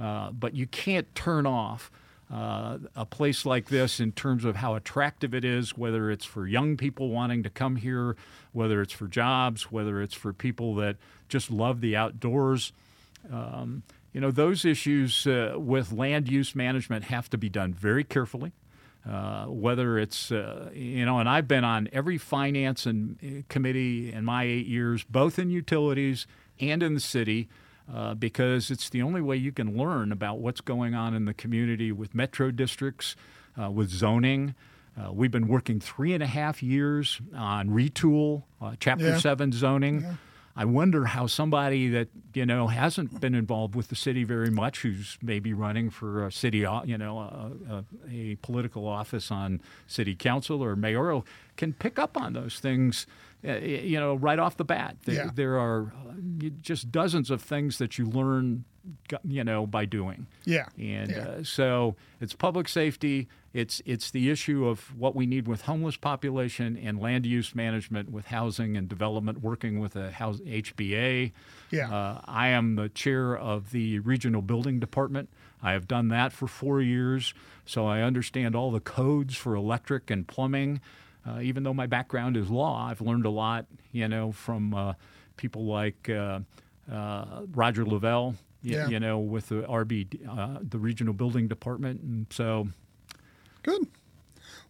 [0.00, 1.90] Uh, but you can't turn off
[2.32, 6.46] uh, a place like this in terms of how attractive it is, whether it's for
[6.46, 8.16] young people wanting to come here,
[8.52, 10.96] whether it's for jobs, whether it's for people that
[11.28, 12.72] just love the outdoors.
[13.32, 18.04] Um, you know, those issues uh, with land use management have to be done very
[18.04, 18.52] carefully.
[19.08, 24.12] Uh, whether it's, uh, you know, and I've been on every finance and uh, committee
[24.12, 26.26] in my eight years, both in utilities
[26.58, 27.48] and in the city
[27.92, 31.34] uh, because it's the only way you can learn about what's going on in the
[31.34, 33.14] community with metro districts,
[33.60, 34.54] uh, with zoning.
[35.00, 39.18] Uh, we've been working three and a half years on retool, uh, Chapter yeah.
[39.18, 40.00] 7 zoning.
[40.00, 40.14] Yeah.
[40.56, 44.80] I wonder how somebody that you know hasn't been involved with the city very much,
[44.80, 50.14] who's maybe running for a city, you know, a, a, a political office on city
[50.14, 53.06] council or mayoral, can pick up on those things
[53.46, 54.96] uh, you know, right off the bat.
[55.04, 55.30] There, yeah.
[55.32, 58.64] there are uh, just dozens of things that you learn,
[59.24, 60.26] you know, by doing.
[60.44, 60.66] Yeah.
[60.78, 61.18] And yeah.
[61.18, 63.28] Uh, so it's public safety.
[63.52, 68.10] It's it's the issue of what we need with homeless population and land use management
[68.10, 69.40] with housing and development.
[69.42, 71.32] Working with a house HBA.
[71.70, 71.92] Yeah.
[71.92, 75.28] Uh, I am the chair of the regional building department.
[75.62, 80.10] I have done that for four years, so I understand all the codes for electric
[80.10, 80.80] and plumbing.
[81.26, 84.92] Uh, even though my background is law, I've learned a lot, you know, from uh,
[85.36, 86.40] people like uh,
[86.90, 88.88] uh Roger Lovell, yeah.
[88.88, 92.00] you know, with the RB, uh, the Regional Building Department.
[92.02, 92.68] And so.
[93.62, 93.86] Good.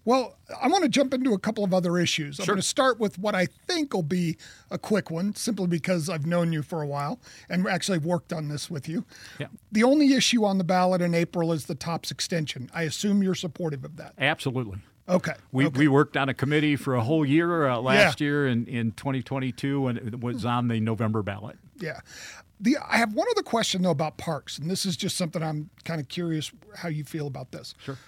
[0.06, 2.36] Well, I want to jump into a couple of other issues.
[2.36, 2.44] Sure.
[2.44, 4.36] I'm going to start with what I think will be
[4.70, 7.18] a quick one, simply because I've known you for a while
[7.50, 9.04] and actually worked on this with you.
[9.40, 9.48] Yeah.
[9.72, 12.70] The only issue on the ballot in April is the TOPS extension.
[12.72, 14.14] I assume you're supportive of that.
[14.16, 14.78] Absolutely.
[15.08, 15.34] Okay.
[15.50, 15.78] We, okay.
[15.80, 18.24] we worked on a committee for a whole year uh, last yeah.
[18.24, 21.58] year in, in 2022 when it was on the November ballot.
[21.78, 22.00] Yeah.
[22.60, 25.70] The, I have one other question, though, about parks, and this is just something I'm
[25.84, 27.74] kind of curious how you feel about this.
[27.84, 27.98] Sure.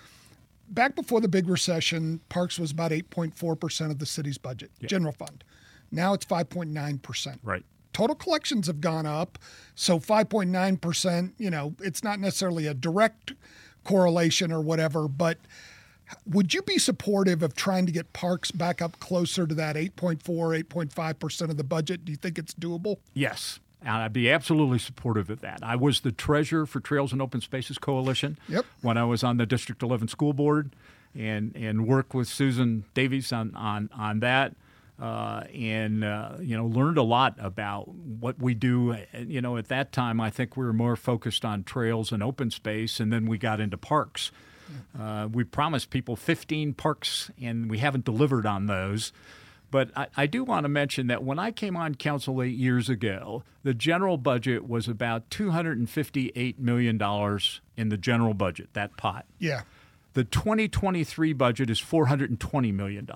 [0.71, 4.89] Back before the big recession, parks was about 8.4% of the city's budget, yeah.
[4.89, 5.45] general fund.
[5.91, 7.39] Now it's 5.9%.
[7.43, 7.65] Right.
[7.93, 9.39] Total collections have gone up.
[9.75, 13.33] So 5.9%, you know, it's not necessarily a direct
[13.85, 15.39] correlation or whatever, but–
[16.27, 20.23] would you be supportive of trying to get parks back up closer to that 8.4,
[20.65, 22.05] 8.5% of the budget?
[22.05, 22.97] Do you think it's doable?
[23.15, 23.61] Yes.
[23.81, 25.61] And I'd be absolutely supportive of that.
[25.63, 28.67] I was the treasurer for Trails and Open Spaces Coalition yep.
[28.83, 30.73] when I was on the District 11 school board
[31.15, 34.55] and, and worked with Susan Davies on, on, on that.
[35.01, 38.97] Uh, and uh, you know learned a lot about what we do.
[39.17, 42.51] You know, at that time, I think we were more focused on trails and open
[42.51, 44.33] space, and then we got into parks.
[44.99, 49.13] Uh, we promised people 15 parks, and we haven't delivered on those.
[49.71, 52.89] But I, I, do want to mention that when I came on council eight years
[52.89, 57.41] ago, the general budget was about $258 million
[57.77, 59.27] in the general budget, that pot.
[59.39, 59.63] Yeah.
[60.15, 63.09] The 2023 budget is $420 million.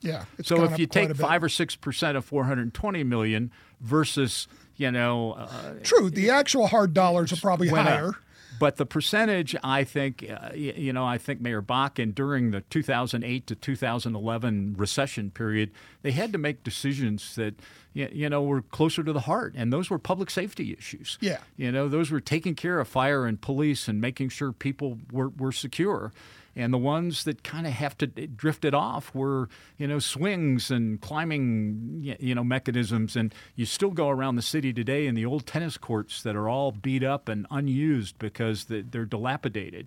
[0.00, 0.24] Yeah.
[0.42, 5.32] So if you take 5 or 6% of 420 million versus, you know.
[5.32, 6.10] Uh, True.
[6.10, 8.08] The actual hard dollars are probably higher.
[8.08, 8.14] Up.
[8.58, 13.46] But the percentage, I think, uh, you know, I think Mayor Bakken during the 2008
[13.46, 15.70] to 2011 recession period,
[16.02, 17.54] they had to make decisions that,
[17.92, 21.18] you know, were closer to the heart, and those were public safety issues.
[21.20, 24.98] Yeah, you know, those were taking care of fire and police and making sure people
[25.10, 26.12] were, were secure
[26.54, 30.70] and the ones that kind of have to drift it off were you know swings
[30.70, 35.24] and climbing you know mechanisms and you still go around the city today in the
[35.24, 39.86] old tennis courts that are all beat up and unused because they're dilapidated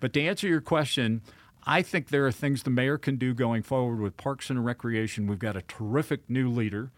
[0.00, 1.22] but to answer your question
[1.66, 5.26] I think there are things the mayor can do going forward with Parks and Recreation.
[5.26, 6.90] We've got a terrific new leader,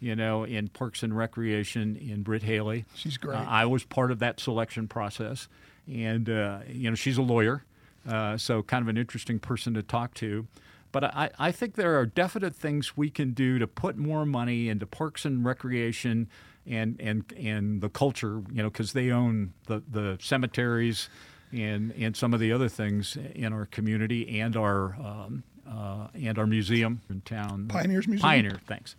[0.00, 2.86] you know, in Parks and Recreation in Britt Haley.
[2.94, 3.36] She's great.
[3.36, 5.48] Uh, I was part of that selection process,
[5.86, 7.64] and uh, you know, she's a lawyer,
[8.08, 10.46] uh, so kind of an interesting person to talk to.
[10.92, 14.68] But I, I think there are definite things we can do to put more money
[14.68, 16.28] into Parks and Recreation
[16.66, 21.08] and and and the culture, you know, because they own the the cemeteries
[21.52, 26.38] and and some of the other things in our community and our um, uh, and
[26.38, 27.66] our museum in town.
[27.68, 28.28] Pioneers Museum.
[28.28, 28.96] Pioneer, thanks.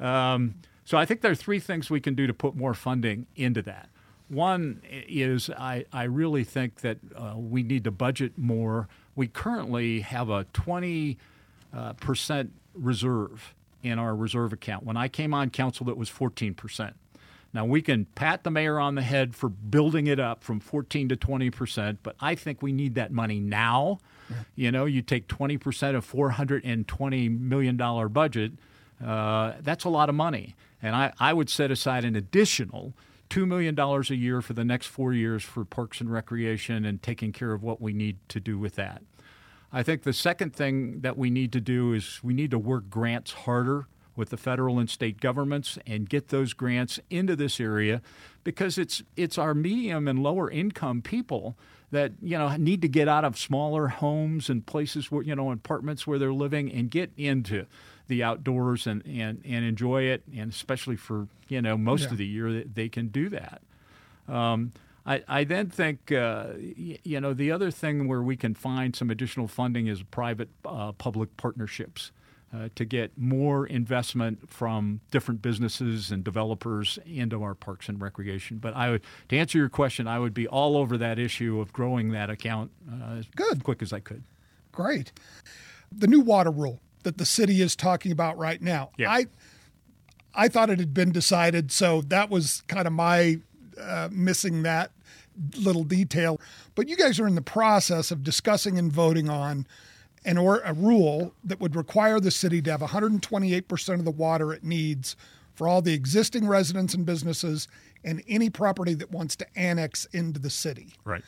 [0.00, 3.26] Um, so I think there are three things we can do to put more funding
[3.36, 3.90] into that.
[4.28, 8.88] One is I, I really think that uh, we need to budget more.
[9.16, 11.16] We currently have a 20
[11.74, 14.84] uh, percent reserve in our reserve account.
[14.84, 16.94] When I came on council, it was 14 percent.
[17.54, 21.08] Now, we can pat the mayor on the head for building it up from 14
[21.08, 23.98] to 20 percent, but I think we need that money now.
[24.28, 24.36] Yeah.
[24.54, 27.76] You know, you take 20 percent of $420 million
[28.08, 28.52] budget,
[29.04, 30.54] uh, that's a lot of money.
[30.82, 32.92] And I, I would set aside an additional
[33.30, 37.32] $2 million a year for the next four years for parks and recreation and taking
[37.32, 39.02] care of what we need to do with that.
[39.72, 42.88] I think the second thing that we need to do is we need to work
[42.88, 43.86] grants harder
[44.16, 48.02] with the federal and state governments and get those grants into this area
[48.42, 51.56] because it's it's our medium and lower income people
[51.92, 55.52] that you know need to get out of smaller homes and places where you know
[55.52, 57.64] apartments where they're living and get into
[58.08, 62.10] the outdoors and, and, and enjoy it and especially for you know most yeah.
[62.10, 63.62] of the year they can do that
[64.28, 64.72] um,
[65.08, 69.08] I, I then think, uh, you know, the other thing where we can find some
[69.08, 72.12] additional funding is private uh, public partnerships.
[72.50, 78.56] Uh, to get more investment from different businesses and developers into our parks and recreation.
[78.56, 81.74] But I would, to answer your question, I would be all over that issue of
[81.74, 83.64] growing that account uh, as Good.
[83.64, 84.22] quick as I could.
[84.72, 85.12] Great.
[85.92, 88.90] The new water rule that the city is talking about right now.
[88.98, 89.10] Yeah.
[89.10, 89.26] I
[90.34, 93.38] I thought it had been decided, so that was kind of my
[93.80, 94.92] uh, missing that
[95.56, 96.38] little detail.
[96.74, 99.66] But you guys are in the process of discussing and voting on
[100.26, 104.52] an or a rule that would require the city to have 128% of the water
[104.52, 105.16] it needs
[105.54, 107.68] for all the existing residents and businesses
[108.04, 110.92] and any property that wants to annex into the city.
[111.06, 111.22] Right.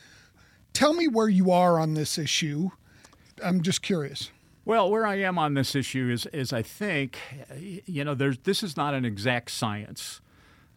[0.73, 2.69] Tell me where you are on this issue.
[3.43, 4.29] I'm just curious.
[4.63, 7.17] Well, where I am on this issue is, is I think,
[7.59, 10.21] you know, there's this is not an exact science.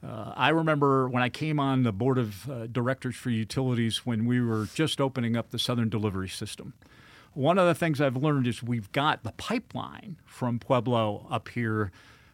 [0.02, 4.26] Uh, I remember when I came on the board of uh, directors for utilities when
[4.26, 6.74] we were just opening up the Southern Delivery System.
[7.32, 11.90] One of the things I've learned is we've got the pipeline from Pueblo up here,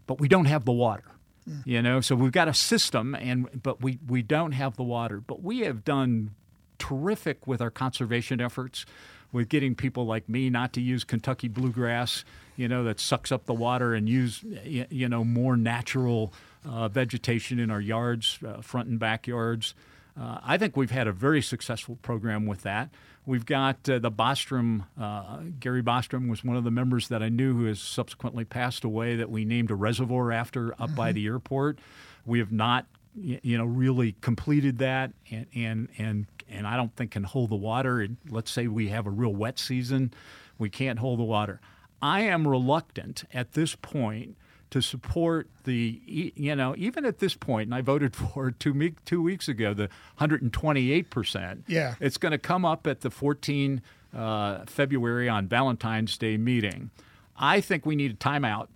[0.07, 1.05] but we don't have the water.
[1.49, 1.67] Mm.
[1.67, 5.21] You know, so we've got a system, and but we we don't have the water.
[5.21, 6.33] But we have done
[6.79, 8.85] terrific with our conservation efforts
[9.33, 12.25] with getting people like me not to use Kentucky bluegrass,
[12.57, 16.33] you know, that sucks up the water and use, you know, more natural
[16.69, 19.75] uh, vegetation in our yards, uh, front and backyards.
[20.21, 22.91] Uh, I think we've had a very successful program with that.
[23.27, 27.29] We've got uh, the Bostrom, uh, Gary Bostrom was one of the members that I
[27.29, 30.95] knew who has subsequently passed away that we named a reservoir after up mm-hmm.
[30.97, 31.79] by the airport.
[32.27, 37.13] We have not, you know, really completed that and, and, and, and I don't think
[37.13, 38.07] can hold the water.
[38.29, 40.13] Let's say we have a real wet season,
[40.59, 41.61] we can't hold the water.
[42.03, 44.37] I am reluctant at this point
[44.71, 48.95] to support the, you know, even at this point, and I voted for two, me-
[49.05, 49.89] two weeks ago, the
[50.21, 51.63] 128%.
[51.67, 51.95] Yeah.
[52.01, 53.83] It's going to come up at the 14
[54.17, 56.91] uh, February on Valentine's Day meeting.
[57.37, 58.69] I think we need a timeout.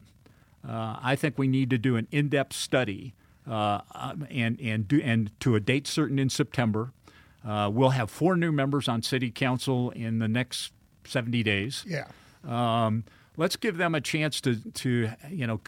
[0.67, 3.15] Uh, I think we need to do an in depth study
[3.47, 6.93] uh, um, and, and, do, and to a date certain in September.
[7.47, 10.73] Uh, we'll have four new members on city council in the next
[11.05, 11.85] 70 days.
[11.87, 12.07] Yeah.
[12.47, 13.05] Um,
[13.37, 15.61] let's give them a chance to, to you know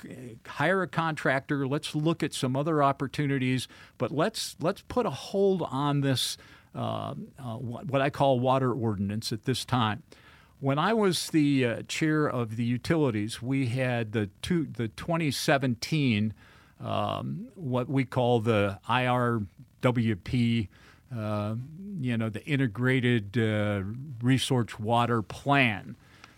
[0.46, 3.66] hire a contractor let's look at some other opportunities
[3.98, 6.36] but let's let's put a hold on this
[6.74, 10.02] uh, uh, what I call water ordinance at this time
[10.60, 16.34] when I was the uh, chair of the utilities we had the two, the 2017
[16.80, 20.68] um, what we call the IRWP
[21.16, 21.54] uh,
[22.00, 23.82] you know the integrated uh,
[24.20, 25.96] resource water plan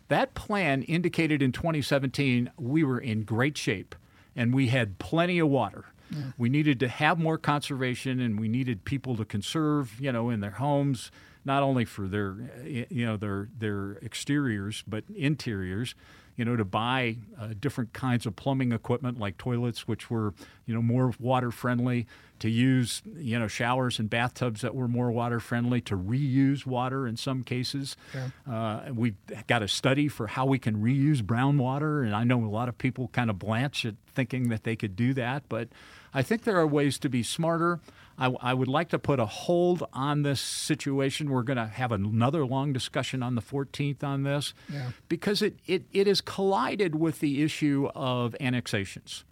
[0.09, 3.94] that plan indicated in 2017 we were in great shape
[4.38, 5.87] and we had plenty of water.
[6.11, 6.22] Yeah.
[6.38, 10.40] We needed to have more conservation and we needed people to conserve, you know, in
[10.40, 11.11] their homes,
[11.44, 15.94] not only for their you know their their exteriors but interiors
[16.38, 20.33] you know, to buy uh, different kinds of plumbing equipment like toilets, which were,
[20.66, 22.07] you know, more water friendly,
[22.38, 27.09] to use, you know, showers and bathtubs that were more water friendly, to reuse water
[27.09, 27.96] in some cases.
[28.14, 28.29] Yeah.
[28.48, 29.16] Uh, we've
[29.48, 32.68] got a study for how we can reuse brown water, and I know a lot
[32.68, 35.68] of people kind of blanch at thinking that they could do that, but
[36.14, 37.81] I think there are ways to be smarter.
[38.18, 41.31] I, I, would like to put a hold on this situation.
[41.31, 44.90] We're going to have another long discussion on the 14th on this yeah.
[45.09, 49.24] because it, it, it has collided with the issue of annexations.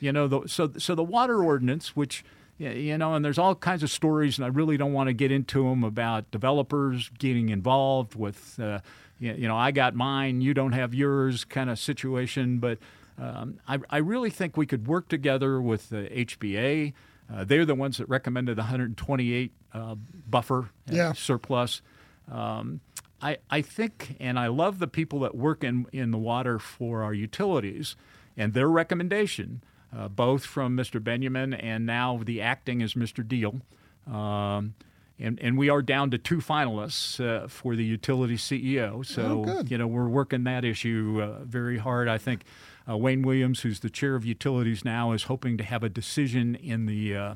[0.00, 2.24] You know, the, so, so the water ordinance, which
[2.58, 5.32] you know, and there's all kinds of stories, and I really don't want to get
[5.32, 8.78] into them about developers getting involved with, uh,
[9.18, 12.58] you know, I got mine, you don't have yours kind of situation.
[12.58, 12.78] But
[13.18, 16.92] um, I, I really think we could work together with the HBA,
[17.32, 19.94] uh, they're the ones that recommended the 128 uh,
[20.28, 21.12] buffer yeah.
[21.12, 21.82] surplus.
[22.30, 22.80] Um,
[23.20, 27.02] I, I think, and I love the people that work in, in the water for
[27.02, 27.96] our utilities
[28.36, 29.62] and their recommendation,
[29.96, 31.02] uh, both from Mr.
[31.02, 33.26] Benyamin and now the acting is Mr.
[33.26, 33.60] Deal.
[34.06, 34.74] Um,
[35.18, 39.06] and, and we are down to two finalists uh, for the utility CEO.
[39.06, 42.08] So, oh, you know, we're working that issue uh, very hard.
[42.08, 42.42] I think
[42.88, 46.54] uh, Wayne Williams, who's the chair of utilities now, is hoping to have a decision
[46.54, 47.34] in the uh,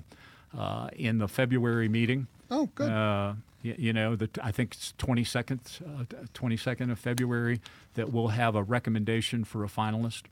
[0.56, 2.26] uh, in the February meeting.
[2.50, 2.90] Oh, good.
[2.90, 7.60] Uh, you, you, know, the, I think it's 22nd, 22nd of February
[7.94, 10.22] that we'll have a recommendation for a finalist.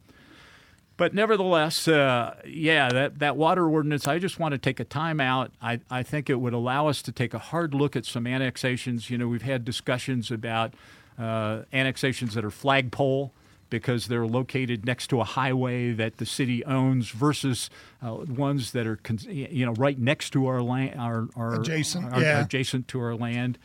[0.96, 5.20] But nevertheless, uh, yeah, that, that water ordinance, I just want to take a time
[5.20, 5.52] out.
[5.60, 9.10] I, I think it would allow us to take a hard look at some annexations.
[9.10, 10.72] You know, we've had discussions about
[11.18, 13.32] uh, annexations that are flagpole
[13.70, 17.70] because they're located next to a highway that the city owns versus
[18.02, 18.98] uh, ones that are
[19.28, 22.40] you know right next to our land our, our adjacent our, yeah.
[22.40, 23.58] adjacent to our land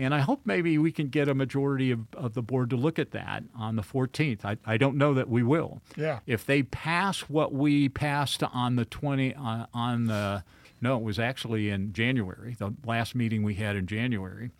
[0.00, 2.98] and I hope maybe we can get a majority of, of the board to look
[2.98, 4.46] at that on the 14th.
[4.46, 5.82] I, I don't know that we will.
[5.94, 6.20] Yeah.
[6.26, 10.42] If they pass what we passed on the 20 uh, on the
[10.80, 14.50] no, it was actually in January, the last meeting we had in January.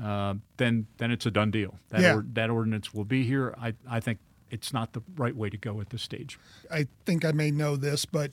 [0.00, 1.78] Uh, then then it's a done deal.
[1.88, 2.16] That yeah.
[2.16, 3.54] or, that ordinance will be here.
[3.60, 4.18] I I think
[4.50, 6.38] it's not the right way to go at this stage.
[6.70, 8.32] I think I may know this, but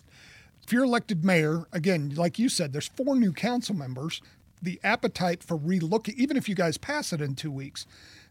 [0.64, 4.22] if you're elected mayor, again, like you said, there's four new council members.
[4.62, 7.86] The appetite for relooking, even if you guys pass it in two weeks,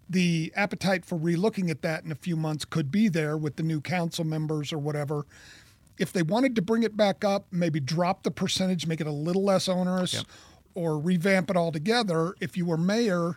[0.09, 3.63] the appetite for relooking at that in a few months could be there with the
[3.63, 5.27] new council members or whatever.
[5.99, 9.13] If they wanted to bring it back up, maybe drop the percentage, make it a
[9.13, 10.25] little less onerous, yep.
[10.75, 12.35] or revamp it altogether.
[12.41, 13.37] If you were mayor,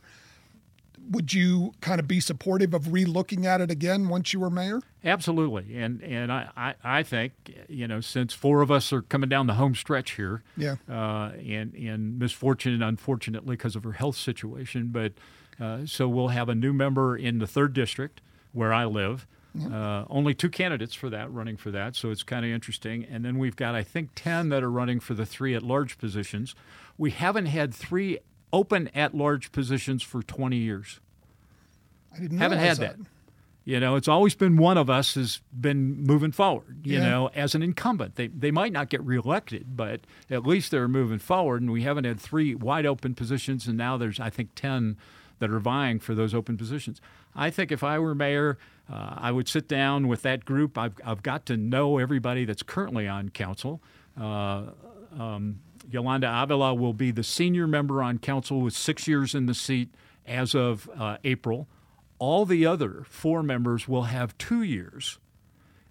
[1.10, 4.82] would you kind of be supportive of relooking at it again once you were mayor?
[5.04, 7.34] Absolutely, and and I, I, I think
[7.68, 11.32] you know since four of us are coming down the home stretch here, yeah, uh,
[11.38, 12.32] and and Ms.
[12.32, 15.14] Fortune unfortunately because of her health situation, but
[15.60, 19.28] uh, so we'll have a new member in the third district where I live.
[19.72, 23.06] Uh, only two candidates for that running for that, so it's kind of interesting.
[23.06, 25.98] And then we've got, I think, 10 that are running for the three at large
[25.98, 26.56] positions.
[26.98, 28.20] We haven't had three
[28.54, 31.00] open at large positions for 20 years.
[32.14, 32.98] I didn't haven't had that.
[32.98, 33.08] that.
[33.66, 37.10] You know, it's always been one of us has been moving forward, you yeah.
[37.10, 38.16] know, as an incumbent.
[38.16, 41.64] They, they might not get reelected, but at least they're moving forward.
[41.64, 44.98] And we haven't had three wide open positions, and now there's, I think, 10
[45.40, 47.02] that are vying for those open positions.
[47.36, 50.78] I think if I were mayor, uh, I would sit down with that group.
[50.78, 53.82] I've, I've got to know everybody that's currently on council.
[54.16, 54.66] Uh,
[55.18, 59.54] um, Yolanda Avila will be the senior member on council with six years in the
[59.54, 59.90] seat
[60.26, 61.68] as of uh, April.
[62.18, 65.20] All the other four members will have two years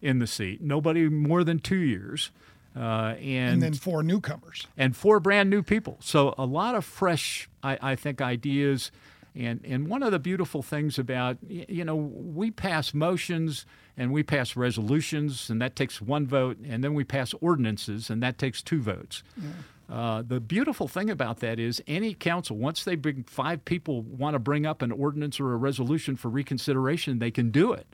[0.01, 2.31] in the seat, nobody more than two years.
[2.77, 4.67] Uh, and, and, then four newcomers.
[4.77, 5.97] And four brand new people.
[6.01, 8.91] So a lot of fresh, I, I think, ideas.
[9.37, 13.65] And, and one of the beautiful things about, you know, we pass motions
[13.97, 18.23] and we pass resolutions, and that takes one vote, and then we pass ordinances, and
[18.23, 19.23] that takes two votes.
[19.37, 19.51] Yeah.
[19.91, 24.35] Uh, the beautiful thing about that is any council, once they bring five people want
[24.35, 27.87] to bring up an ordinance or a resolution for reconsideration, they can do it.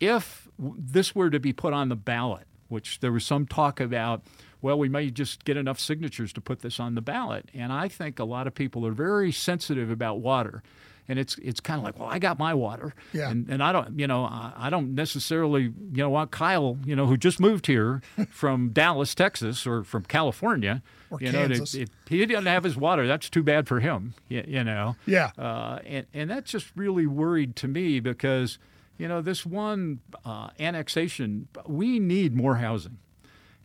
[0.00, 4.22] If this were to be put on the ballot, which there was some talk about,
[4.60, 7.48] well, we may just get enough signatures to put this on the ballot.
[7.54, 10.62] And I think a lot of people are very sensitive about water
[11.08, 13.30] and it's it's kind of like, well, I got my water, yeah.
[13.30, 16.96] and and I don't, you know, I, I don't necessarily, you know, want Kyle, you
[16.96, 18.00] know, who just moved here
[18.30, 21.74] from Dallas, Texas, or from California, or you Kansas.
[21.74, 24.96] know, if he didn't have his water, that's too bad for him, you, you know.
[25.06, 25.30] Yeah.
[25.36, 28.58] Uh, and and that's just really worried to me because,
[28.96, 32.96] you know, this one uh, annexation, we need more housing,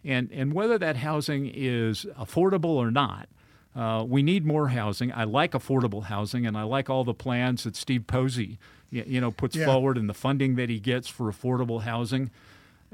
[0.03, 3.29] and and whether that housing is affordable or not
[3.75, 5.11] Uh, we need more housing.
[5.13, 8.57] I like affordable housing, and I like all the plans that Steve Posey,
[8.89, 9.65] you know, puts Yeah.
[9.65, 12.31] forward and the funding that he gets for affordable housing.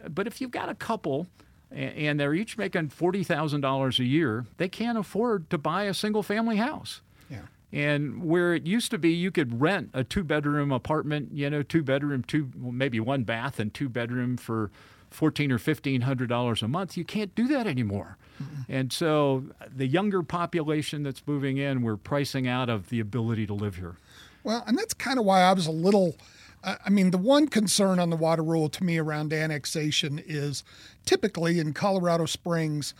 [0.09, 1.28] But if you've got a couple
[1.71, 5.93] and they're each making forty thousand dollars a year, they can't afford to buy a
[5.93, 7.01] single family house.
[7.30, 7.43] Yeah.
[7.71, 11.63] And where it used to be, you could rent a two bedroom apartment, you know,
[11.63, 14.69] two bedroom, two well, maybe one bath and two bedroom for
[15.16, 16.95] fourteen or fifteen hundred dollars a month.
[16.97, 18.18] You can't do that anymore.
[18.68, 23.53] And so the younger population that's moving in, we're pricing out of the ability to
[23.53, 23.95] live here.
[24.43, 26.18] Well, and that's kind of why I was a little.
[26.63, 30.63] I I mean, the one concern on the water rule to me around annexation is
[31.05, 32.93] typically in Colorado Springs,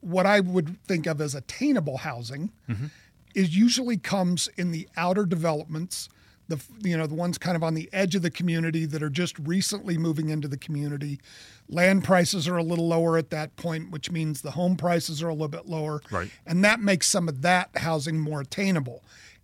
[0.00, 2.86] what I would think of as attainable housing mm-hmm.
[3.34, 6.08] is usually comes in the outer developments,
[6.48, 9.10] the you know the ones kind of on the edge of the community that are
[9.10, 11.20] just recently moving into the community.
[11.68, 15.28] Land prices are a little lower at that point, which means the home prices are
[15.28, 16.30] a little bit lower, Right.
[16.46, 19.02] and that makes some of that housing more attainable.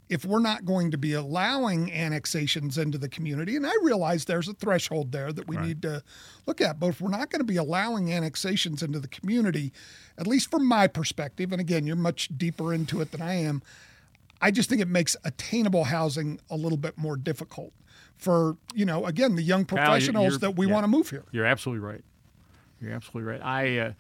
[0.09, 4.47] If we're not going to be allowing annexations into the community, and I realize there's
[4.47, 6.03] a threshold there that we need to
[6.47, 9.73] look at, but if we're not going to be allowing annexations into the community,
[10.19, 13.63] at least from my perspective, and again, you're much deeper into it than I am,
[14.43, 17.73] I just think it makes attainable housing a little bit more difficult
[18.17, 20.73] for, you know, again, the young professionals you're- that we yeah.
[20.73, 21.25] want to move here.
[21.31, 22.03] You're absolutely right.
[22.81, 23.41] You're absolutely right.
[23.43, 23.93] I uh,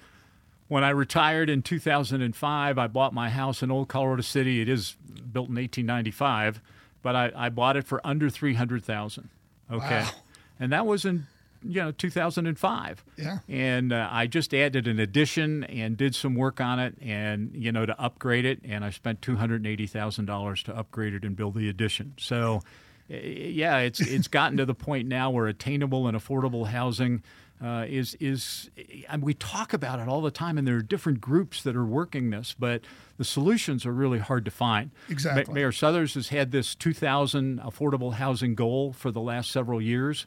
[0.68, 4.60] when I retired in 2005, I bought my house in Old Colorado City.
[4.60, 4.96] It is
[5.32, 6.60] built in 1895,
[7.02, 9.28] but I, I bought it for under 300,000.
[9.70, 10.10] Okay, Wow.
[10.58, 11.26] and that was in
[11.64, 13.04] you know 2005.
[13.16, 13.38] Yeah.
[13.48, 17.72] And uh, I just added an addition and did some work on it, and you
[17.72, 21.54] know to upgrade it, and I spent 280 thousand dollars to upgrade it and build
[21.54, 22.14] the addition.
[22.18, 22.62] So.
[23.10, 27.22] uh, Yeah, it's it's gotten to the point now where attainable and affordable housing
[27.62, 28.70] uh, is is
[29.08, 31.84] and we talk about it all the time, and there are different groups that are
[31.84, 32.82] working this, but
[33.18, 34.90] the solutions are really hard to find.
[35.08, 35.44] Exactly.
[35.46, 40.26] Ma- Mayor Suthers has had this 2,000 affordable housing goal for the last several years,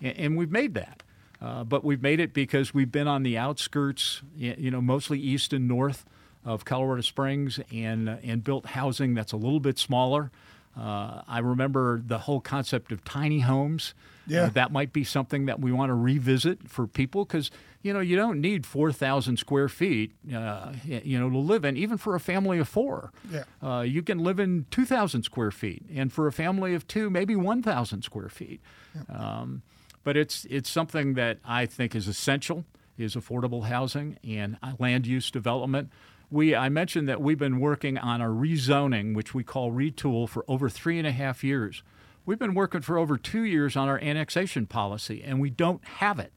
[0.00, 1.02] and, and we've made that.
[1.40, 5.52] Uh, but we've made it because we've been on the outskirts, you know, mostly east
[5.52, 6.06] and north
[6.44, 10.30] of Colorado Springs, and uh, and built housing that's a little bit smaller.
[10.78, 13.94] Uh, I remember the whole concept of tiny homes.
[14.26, 14.44] Yeah.
[14.44, 17.50] Uh, that might be something that we want to revisit for people because
[17.82, 21.76] you know you don't need four thousand square feet, uh, you know, to live in,
[21.76, 23.12] even for a family of four.
[23.30, 23.44] Yeah.
[23.62, 27.10] Uh, you can live in two thousand square feet, and for a family of two,
[27.10, 28.60] maybe one thousand square feet.
[29.08, 29.62] Um,
[30.06, 32.64] but it's it's something that I think is essential
[32.96, 35.90] is affordable housing and land use development.
[36.30, 40.44] We I mentioned that we've been working on a rezoning, which we call retool, for
[40.46, 41.82] over three and a half years.
[42.24, 46.20] We've been working for over two years on our annexation policy, and we don't have
[46.20, 46.32] it.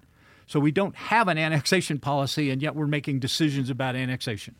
[0.48, 4.56] So we don't have an annexation policy, and yet we're making decisions about annexation.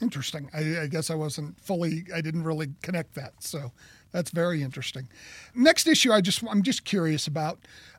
[0.00, 0.48] Interesting.
[0.54, 2.06] I, I guess I wasn't fully.
[2.14, 3.34] I didn't really connect that.
[3.40, 3.72] So
[4.12, 5.08] that's very interesting.
[5.54, 7.58] Next issue, I just I'm just curious about.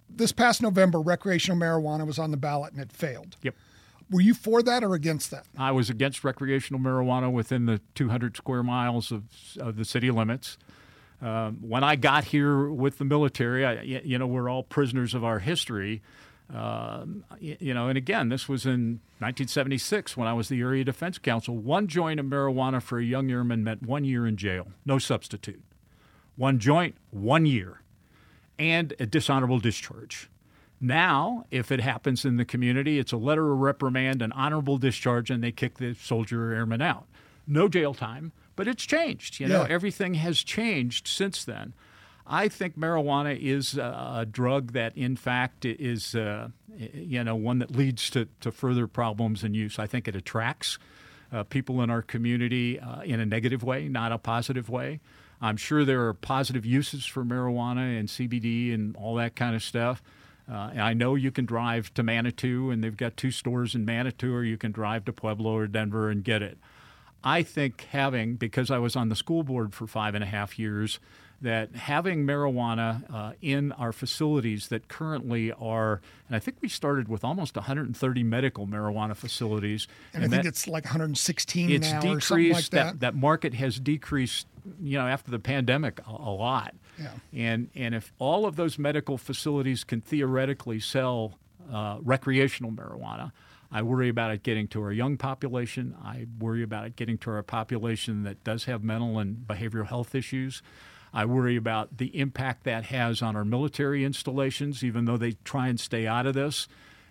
[0.09, 3.35] This past November, recreational marijuana was on the ballot and it failed.
[3.43, 3.55] Yep.
[4.09, 5.45] Were you for that or against that?
[5.57, 9.23] I was against recreational marijuana within the 200 square miles of,
[9.59, 10.57] of the city limits.
[11.21, 15.23] Um, when I got here with the military, I, you know, we're all prisoners of
[15.25, 16.01] our history.
[16.53, 20.83] Um, y- you know, and again, this was in 1976 when I was the area
[20.85, 21.57] defense counsel.
[21.57, 25.61] One joint of marijuana for a young airman meant one year in jail, no substitute.
[26.37, 27.81] One joint, one year,
[28.59, 30.29] and a dishonorable discharge.
[30.79, 35.31] Now, if it happens in the community, it's a letter of reprimand, an honorable discharge,
[35.31, 37.07] and they kick the soldier or airman out.
[37.47, 39.39] No jail time, but it's changed.
[39.39, 39.67] You know, Yeah.
[39.73, 41.73] everything has changed since then.
[42.29, 47.59] I think marijuana is a a drug that, in fact, is uh, you know one
[47.59, 49.79] that leads to, to further problems in use.
[49.79, 50.77] I think it attracts
[51.31, 54.99] uh, people in our community uh, in a negative way, not a positive way.
[55.41, 59.61] I'm sure there are positive uses for marijuana and CBD and all that kind of
[59.63, 60.01] stuff.
[60.49, 64.33] Uh, I know you can drive to Manitou, and they've got two stores in Manitou,
[64.33, 66.57] or you can drive to Pueblo or Denver and get it.
[67.23, 70.57] I think having, because I was on the school board for five and a half
[70.57, 70.99] years,
[71.41, 77.07] that having marijuana uh, in our facilities that currently are, and I think we started
[77.07, 79.87] with almost 130 medical marijuana facilities.
[80.13, 82.17] And, I think that- it's like 116 it's now decreased.
[82.17, 82.99] or something like that.
[83.01, 84.47] that market has decreased.
[84.81, 86.75] You know, after the pandemic, a, a lot.
[86.99, 87.11] Yeah.
[87.33, 91.37] And and if all of those medical facilities can theoretically sell
[91.71, 93.31] uh, recreational marijuana,
[93.71, 95.95] I worry about it getting to our young population.
[96.01, 100.15] I worry about it getting to our population that does have mental and behavioral health
[100.15, 100.61] issues.
[101.13, 105.67] I worry about the impact that has on our military installations, even though they try
[105.67, 106.67] and stay out of this.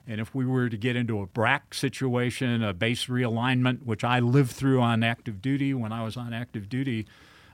[0.07, 4.21] And if we were to get into a BRAC situation, a base realignment, which I
[4.21, 7.07] lived through on active duty when I was on active duty,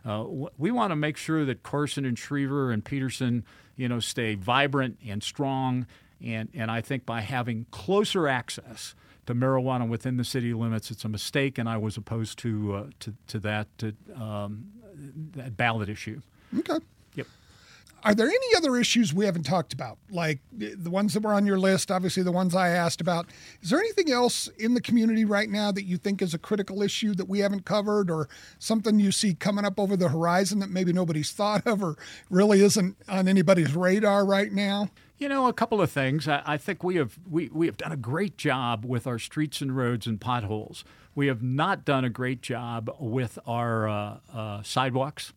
[0.05, 0.24] uh,
[0.59, 3.44] we want to make sure that Carson and Schriever and Peterson,
[3.76, 5.86] you know, stay vibrant and strong.
[6.24, 8.94] And, and I think by having closer access
[9.26, 12.84] to marijuana within the city limits, it's a mistake, and I was opposed to uh,
[13.00, 14.66] to, to that to, um,
[15.34, 16.20] that ballot issue.
[16.59, 16.78] Okay.
[18.05, 19.98] Are there any other issues we haven't talked about?
[20.11, 23.26] Like the ones that were on your list, obviously the ones I asked about.
[23.61, 26.82] Is there anything else in the community right now that you think is a critical
[26.82, 28.28] issue that we haven't covered or
[28.59, 31.96] something you see coming up over the horizon that maybe nobody's thought of or
[32.28, 34.90] really isn't on anybody's radar right now?
[35.18, 36.26] You know, a couple of things.
[36.26, 39.61] I, I think we have we, we have done a great job with our streets
[39.61, 40.84] and roads and potholes.
[41.14, 45.32] We have not done a great job with our uh, uh, sidewalks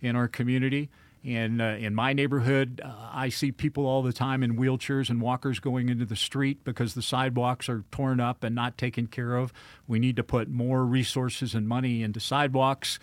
[0.00, 0.88] in our community.
[1.24, 5.20] And uh, in my neighborhood, uh, I see people all the time in wheelchairs and
[5.20, 9.36] walkers going into the street because the sidewalks are torn up and not taken care
[9.36, 9.52] of.
[9.86, 12.98] We need to put more resources and money into sidewalks.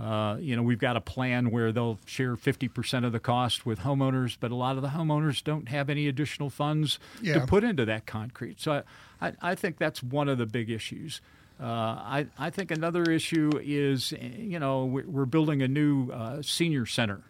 [0.00, 3.80] Uh, you know, we've got a plan where they'll share 50% of the cost with
[3.80, 7.40] homeowners, but a lot of the homeowners don't have any additional funds Yeah.
[7.40, 8.60] to put into that concrete.
[8.60, 8.82] So
[9.20, 11.20] I, I, I think that's one of the big issues.
[11.58, 16.10] Uh, I, I think another issue is, eh, you know, we're, we're building a new
[16.10, 17.22] uh, senior center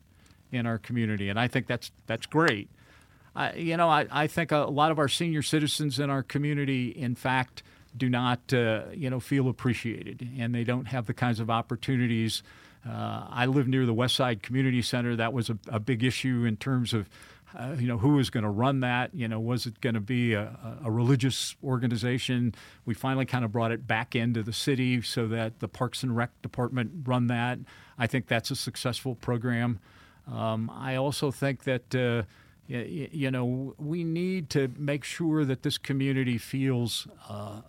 [0.52, 2.68] in our community, and I think that's that's great.
[3.34, 6.88] I, you know, I, I think a lot of our senior citizens in our community,
[6.88, 7.62] in fact,
[7.94, 12.42] do not, uh, you know, feel appreciated, and they don't have the kinds of opportunities.
[12.88, 15.16] Uh, I live near the West Side Community Center.
[15.16, 17.10] That was a, a big issue in terms of,
[17.58, 19.14] uh, you know, who was going to run that.
[19.14, 22.54] You know, was it going to be a, a religious organization?
[22.84, 26.16] We finally kind of brought it back into the city so that the Parks and
[26.16, 27.58] Rec department run that.
[27.98, 29.80] I think that's a successful program.
[30.30, 32.22] Um, I also think that uh,
[32.68, 37.60] y- you know we need to make sure that this community feels uh,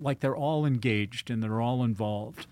[0.00, 2.46] like they're all engaged and they're all involved.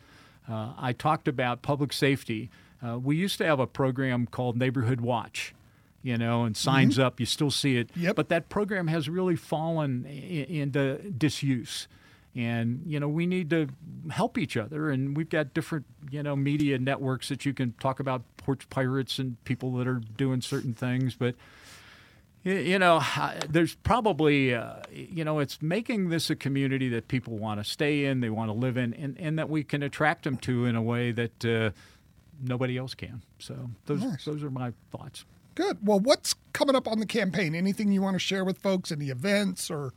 [0.49, 2.51] Uh, I talked about public safety.
[2.87, 5.55] Uh, we used to have a program called Neighborhood Watch.
[6.03, 7.19] You know, and signs up.
[7.19, 8.15] You still see it, Yep.
[8.17, 11.89] but that program has really fallen into disuse
[12.35, 13.69] and you know we need to
[14.11, 18.01] help each other and we've got different you know media networks that you can talk
[18.01, 21.35] about porch pirates and people that are doing certain things but
[22.43, 23.03] you know
[23.49, 28.05] there's probably uh, you know it's making this a community that people want to stay
[28.05, 30.77] in they want to live in and, and that we can attract them to in
[30.77, 31.71] a way that uh,
[32.43, 34.25] nobody else can so those Nice.
[34.25, 35.25] those are my thoughts
[35.55, 35.87] Good.
[35.87, 37.55] Well, what's coming up on the campaign?
[37.55, 38.91] Anything you want to share with folks?
[38.91, 39.93] Any events or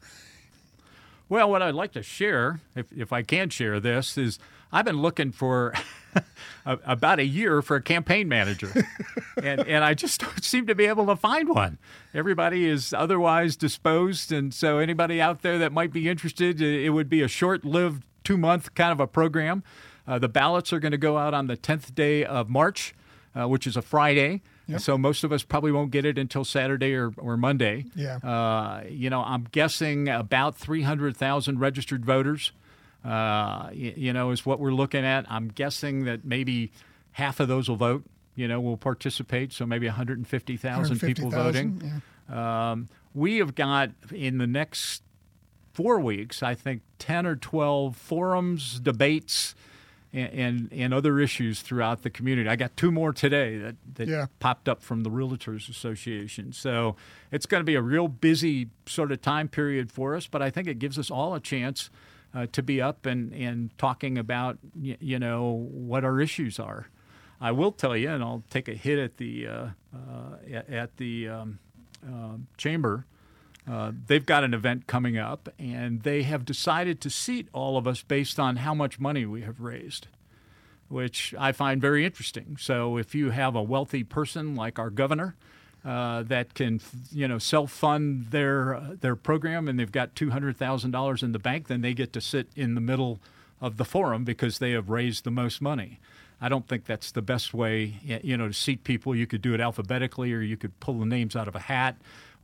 [1.29, 4.39] Well, what I'd like to share, if, if I can share this, is
[4.71, 5.73] I've been looking for
[6.65, 8.71] a, about a year for a campaign manager,
[9.43, 11.77] and and I just don't seem to be able to find one.
[12.13, 17.09] Everybody is otherwise disposed, and so anybody out there that might be interested, it would
[17.09, 19.63] be a short-lived two-month kind of a program.
[20.07, 22.95] Uh, the ballots are going to go out on the 10th day of March,
[23.35, 24.41] uh, which is a Friday.
[24.77, 27.85] So most of us probably won't get it until Saturday or, or Monday.
[27.95, 28.17] Yeah.
[28.17, 32.51] Uh, you know, I'm guessing about 300,000 registered voters,
[33.05, 35.25] uh, y- you know, is what we're looking at.
[35.31, 36.71] I'm guessing that maybe
[37.11, 38.03] half of those will vote,
[38.35, 39.53] you know, will participate.
[39.53, 42.01] So maybe 150,000 people 150,000, voting.
[42.37, 45.01] Um, we have got in the next
[45.73, 49.55] four weeks, I think, 10 or 12 forums, debates,
[50.13, 52.49] and, and, and other issues throughout the community.
[52.49, 54.25] I got two more today that, that Yeah.
[54.39, 56.53] popped up from the Realtors Association.
[56.53, 56.95] So
[57.31, 60.49] it's going to be a real busy sort of time period for us, but I
[60.49, 61.89] think it gives us all a chance
[62.33, 66.87] uh, to be up and, and talking about, y- you know, what our issues are.
[67.39, 71.29] I will tell you, and I'll take a hit at the uh, uh, at- the
[71.29, 71.59] um,
[72.05, 73.05] uh, chamber.
[73.69, 77.85] Uh, they've got an event coming up, and they have decided to seat all of
[77.85, 80.07] us based on how much money we have raised,
[80.87, 82.57] which I find very interesting.
[82.59, 85.35] So, if you have a wealthy person like our governor
[85.83, 86.79] uh, that can,
[87.11, 91.33] you know, self-fund their uh, their program, and they've got two hundred thousand dollars in
[91.33, 93.19] the bank, then they get to sit in the middle
[93.59, 95.99] of the forum because they have raised the most money.
[96.39, 99.15] I don't think that's the best way, you know, to seat people.
[99.15, 101.95] You could do it alphabetically, or you could pull the names out of a hat,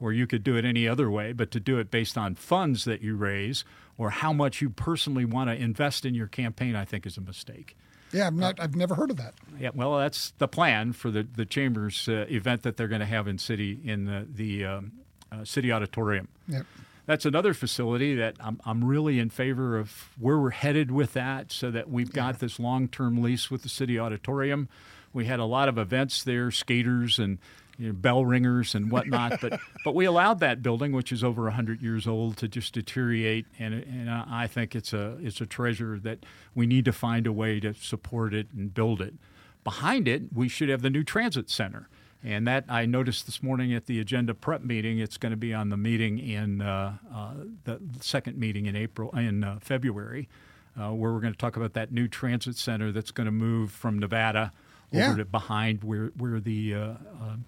[0.03, 1.31] or you could do it any other way.
[1.31, 3.63] But to do it based on funds that you raise
[3.97, 7.21] or how much you personally want to invest in your campaign, I think is a
[7.21, 7.77] mistake.
[8.11, 8.59] yeah, I'm not.
[8.59, 9.33] I've never heard of that.
[9.57, 13.05] Yeah, well, that's the plan for the the chambers uh, event that they're going to
[13.07, 14.91] have in city in the the um,
[15.31, 16.27] uh, city auditorium.
[16.49, 16.65] Yep.
[17.05, 21.51] That's another facility that I'm, I'm really in favor of where we're headed with that
[21.51, 24.69] so that we've got this long term lease with the city auditorium.
[25.11, 27.39] We had a lot of events there, skaters and,
[27.77, 29.39] you know, bell ringers and whatnot.
[29.41, 33.45] but but we allowed that building, which is over hundred years old, to just deteriorate.
[33.59, 37.33] And and I think it's a it's a treasure that we need to find a
[37.33, 39.15] way to support it and build it.
[39.63, 41.87] Behind it, we should have the new transit center.
[42.25, 44.99] And that I noticed this morning at the agenda prep meeting.
[44.99, 47.33] It's going to be on the meeting in uh, uh,
[47.65, 50.29] the second meeting in April in uh, February,
[50.79, 53.71] uh, where we're going to talk about that new transit center that's going to move
[53.71, 54.53] from Nevada
[54.93, 55.09] Yeah.
[55.09, 56.95] over to behind where where the uh, uh,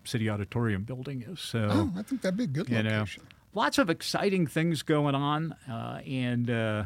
[0.03, 1.39] city auditorium building is.
[1.39, 3.05] So Oh, I think that'd be a good you know,
[3.53, 6.83] lots of exciting things going on, uh, and uh,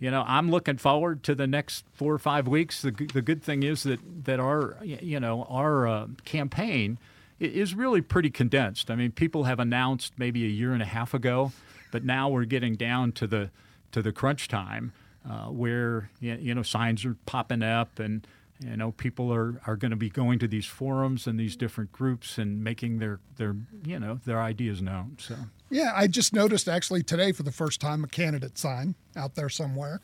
[0.00, 2.82] you know, I'm looking forward to the next four or five weeks.
[2.82, 6.98] The, the good thing is that that our you know our uh, campaign
[7.38, 8.90] is really pretty condensed.
[8.90, 11.52] I mean, people have announced maybe a year and a half ago,
[11.92, 13.50] but now we're getting down to the
[13.92, 14.92] to the crunch time
[15.28, 18.26] uh, where you know signs are popping up and.
[18.64, 21.92] You know, people are, are going to be going to these forums and these different
[21.92, 25.16] groups and making their, their you know their ideas known.
[25.18, 25.36] So
[25.70, 29.48] Yeah, I just noticed actually today for the first time a candidate sign out there
[29.48, 30.00] somewhere.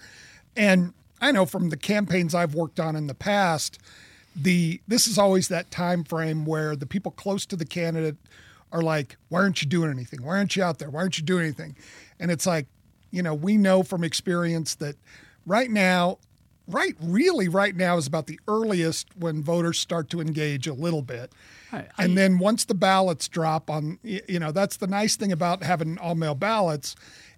[0.57, 3.79] And I know from the campaigns I've worked on in the past,
[4.35, 8.17] the this is always that time frame where the people close to the candidate
[8.71, 10.23] are like, "Why aren't you doing anything?
[10.23, 10.91] Why aren't you out there?
[10.91, 11.77] Why aren't you doing anything?"
[12.21, 12.67] And it's like,
[13.11, 14.97] you know, we know from experience that
[15.47, 16.19] right now
[16.69, 21.03] right really right now is about the earliest when voters start to engage a little
[21.03, 21.33] bit.
[21.73, 25.63] I- and then once the ballots drop on you know that's the nice thing about
[25.63, 26.95] having all mail ballots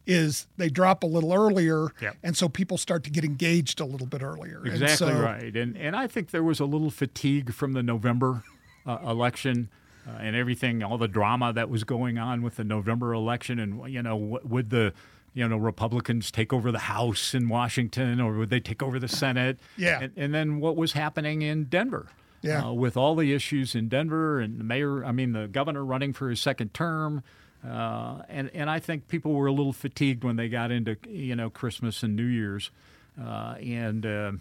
[0.07, 2.17] is they drop a little earlier Yep.
[2.23, 4.59] and so people start to get engaged a little bit earlier.
[4.65, 7.83] And Exactly so- right, and and I think there was a little fatigue from the
[7.83, 8.43] November
[8.87, 9.69] uh, election
[10.09, 13.93] uh, and everything, all the drama that was going on with the November election, and
[13.93, 14.95] you know, would the
[15.35, 19.09] you know Republicans take over the House in Washington, or would they take over the
[19.09, 19.59] Senate?
[19.77, 20.01] Yeah.
[20.03, 22.09] and, and then what was happening in Denver?
[22.43, 22.69] Yeah.
[22.69, 26.13] uh, with all the issues in Denver and the mayor, I mean, the governor running
[26.13, 27.23] for his second term.
[27.67, 31.37] Uh, and, and I think people were a little fatigued when they got into, you
[31.37, 32.71] know, Christmas and New Year's.
[33.21, 34.33] Uh, and uh,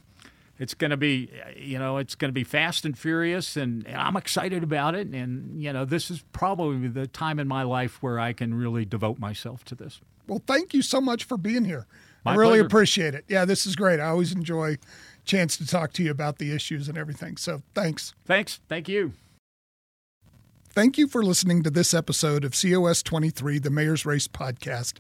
[0.58, 3.58] it's going to be, you know, it's going to be fast and furious.
[3.58, 5.08] And I'm excited about it.
[5.08, 8.86] And, you know, this is probably the time in my life where I can really
[8.86, 10.00] devote myself to this.
[10.30, 11.86] Well thank you so much for being here
[12.26, 12.66] i really pleasure.
[12.66, 14.78] appreciate it yeah this is great i always enjoy
[15.26, 18.60] chance to talk to you about the issues and everything so thanks Thanks.
[18.70, 19.14] Thank you.
[20.72, 24.94] Thank you for listening to this episode of COS 23, the Mayor's Race podcast.